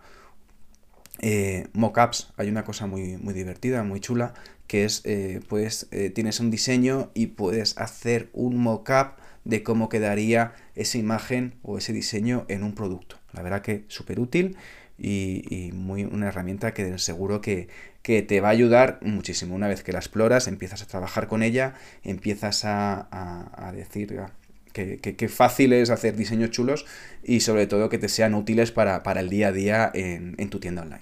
eh, 1.20 1.68
mockups. 1.74 2.34
Hay 2.38 2.50
una 2.50 2.63
cosa 2.63 2.86
muy, 2.86 3.18
muy 3.18 3.34
divertida, 3.34 3.84
muy 3.84 4.00
chula, 4.00 4.34
que 4.68 4.86
es, 4.86 5.02
eh, 5.06 5.40
pues, 5.48 5.88
eh, 5.92 6.10
tienes 6.10 6.40
un 6.40 6.52
diseño 6.52 7.12
y 7.14 7.28
puedes 7.28 7.78
hacer 7.78 8.30
un 8.34 8.58
mockup 8.58 9.18
de 9.46 9.64
cómo 9.64 9.90
quedaría 9.90 10.54
esa 10.76 10.98
imagen 10.98 11.54
o 11.64 11.78
ese 11.78 11.94
diseño 11.94 12.46
en 12.50 12.64
un 12.64 12.76
producto. 12.76 13.18
La 13.34 13.42
verdad 13.42 13.62
que 13.62 13.86
súper 13.88 14.20
útil 14.20 14.58
y, 15.00 15.72
muy, 15.74 16.04
una 16.04 16.28
herramienta 16.28 16.74
que 16.74 16.98
seguro 16.98 17.40
que, 17.40 17.70
que, 18.02 18.22
te 18.22 18.42
va 18.42 18.50
a 18.50 18.52
ayudar 18.52 19.00
muchísimo. 19.02 19.56
Una 19.56 19.68
vez 19.68 19.84
que 19.84 19.94
la 19.94 20.00
exploras, 20.00 20.48
empiezas 20.48 20.82
a 20.82 20.88
trabajar 20.88 21.28
con 21.28 21.44
ella, 21.44 21.76
empiezas 22.04 22.66
a, 22.66 23.08
a, 23.12 23.72
decir 23.72 24.18
ah, 24.20 24.32
que, 24.74 25.00
que, 25.00 25.30
fácil 25.30 25.74
es 25.74 25.90
hacer 25.90 26.16
diseños 26.16 26.52
chulos 26.52 26.86
y 27.24 27.40
sobre 27.40 27.68
todo 27.68 27.90
que 27.90 27.98
te 27.98 28.10
sean 28.10 28.34
útiles 28.36 28.72
para, 28.72 29.04
para 29.04 29.22
el 29.22 29.30
día 29.30 29.48
a 29.50 29.52
día 29.52 29.92
en, 29.94 30.36
en 30.38 30.50
tu 30.50 30.60
tienda 30.60 30.82
online. 30.82 31.02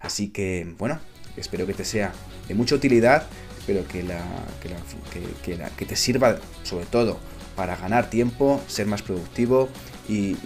Así 0.00 0.28
que, 0.28 0.74
bueno, 0.78 1.00
espero 1.36 1.66
que 1.66 1.74
te 1.74 1.84
sea 1.84 2.12
de 2.48 2.54
mucha 2.54 2.74
utilidad, 2.74 3.26
espero 3.58 3.86
que, 3.88 4.02
la, 4.02 4.22
que, 5.76 5.86
te 5.86 5.96
sirva 5.96 6.38
sobre 6.62 6.86
todo 6.86 7.18
para 7.56 7.76
ganar 7.76 8.10
tiempo, 8.10 8.62
ser 8.68 8.86
más 8.86 9.02
productivo 9.02 9.68
y, 10.08 10.36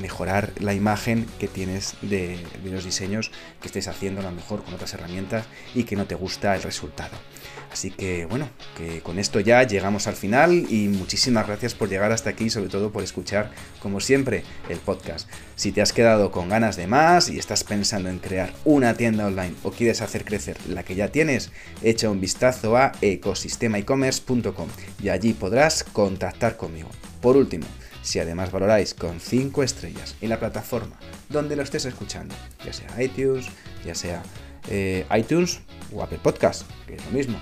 mejorar 0.00 0.52
la 0.60 0.74
imagen 0.74 1.26
que 1.38 1.48
tienes 1.48 1.94
de, 2.02 2.38
los 2.64 2.84
diseños 2.84 3.30
que 3.60 3.66
estés 3.66 3.88
haciendo 3.88 4.20
a 4.20 4.24
lo 4.24 4.30
mejor 4.30 4.62
con 4.62 4.74
otras 4.74 4.92
herramientas 4.94 5.46
y 5.74 5.84
que 5.84 5.96
no 5.96 6.06
te 6.06 6.14
gusta 6.14 6.54
el 6.54 6.62
resultado. 6.62 7.16
Así 7.72 7.90
que 7.90 8.24
bueno, 8.26 8.48
que 8.76 9.00
con 9.00 9.18
esto 9.18 9.40
ya 9.40 9.62
llegamos 9.64 10.06
al 10.06 10.14
final 10.14 10.66
y 10.70 10.88
muchísimas 10.88 11.46
gracias 11.46 11.74
por 11.74 11.88
llegar 11.88 12.12
hasta 12.12 12.30
aquí, 12.30 12.50
sobre 12.50 12.68
todo 12.68 12.92
por 12.92 13.02
escuchar, 13.02 13.50
como 13.80 14.00
siempre, 14.00 14.44
el 14.68 14.78
podcast. 14.78 15.28
Si 15.56 15.72
te 15.72 15.82
has 15.82 15.92
quedado 15.92 16.30
con 16.30 16.48
ganas 16.48 16.76
de 16.76 16.86
más 16.86 17.28
y 17.28 17.38
estás 17.38 17.64
pensando 17.64 18.08
en 18.08 18.18
crear 18.18 18.52
una 18.64 18.94
tienda 18.94 19.26
online 19.26 19.54
o 19.62 19.72
quieres 19.72 20.00
hacer 20.02 20.24
crecer 20.24 20.56
la 20.68 20.84
que 20.84 20.94
ya 20.94 21.08
tienes, 21.08 21.50
echa 21.82 22.10
un 22.10 22.20
vistazo 22.20 22.76
a 22.76 22.92
ecosistemaecommerce.com 23.00 24.68
y 25.02 25.08
allí 25.08 25.32
podrás 25.32 25.84
contactar 25.84 26.56
conmigo. 26.56 26.88
Por 27.26 27.36
último, 27.36 27.66
si 28.02 28.20
además 28.20 28.52
valoráis 28.52 28.94
con 28.94 29.18
5 29.18 29.64
estrellas 29.64 30.14
en 30.20 30.28
la 30.28 30.38
plataforma 30.38 30.96
donde 31.28 31.56
lo 31.56 31.64
estés 31.64 31.84
escuchando, 31.84 32.36
ya 32.64 32.72
sea 32.72 33.02
iTunes, 33.02 33.46
ya 33.84 33.96
sea 33.96 34.22
eh, 34.70 35.04
iTunes 35.12 35.58
o 35.92 36.04
Apple 36.04 36.20
Podcast, 36.22 36.70
que 36.86 36.94
es 36.94 37.04
lo 37.04 37.10
mismo, 37.10 37.36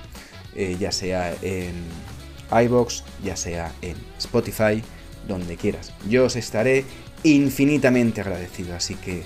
eh, 0.55 0.79
ya 0.81 0.91
sea 0.91 1.35
en 1.43 1.75
iBox, 2.51 3.05
ya 3.23 3.37
sea 3.37 3.75
en 3.83 3.95
Spotify, 4.17 4.83
donde 5.29 5.59
quieras. 5.59 5.93
Yo 6.09 6.25
os 6.25 6.37
estaré 6.37 6.87
infinitamente 7.23 8.23
agradecido, 8.23 8.75
así 8.75 8.95
que 8.95 9.23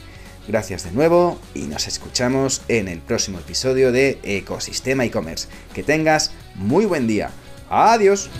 Gracias 0.49 0.83
de 0.83 0.93
nuevo 0.93 1.39
y 1.55 1.65
nos 1.65 1.87
escuchamos 1.87 2.63
en 2.69 2.89
el 2.89 3.01
próximo 3.01 3.39
episodio 3.39 3.93
de 3.93 4.19
Ecosistema 4.23 5.05
e-commerce. 5.05 5.47
Que 5.75 5.83
tengas 5.83 6.33
muy 6.55 6.87
buen 6.87 7.07
día. 7.07 7.31
Adiós. 7.69 8.31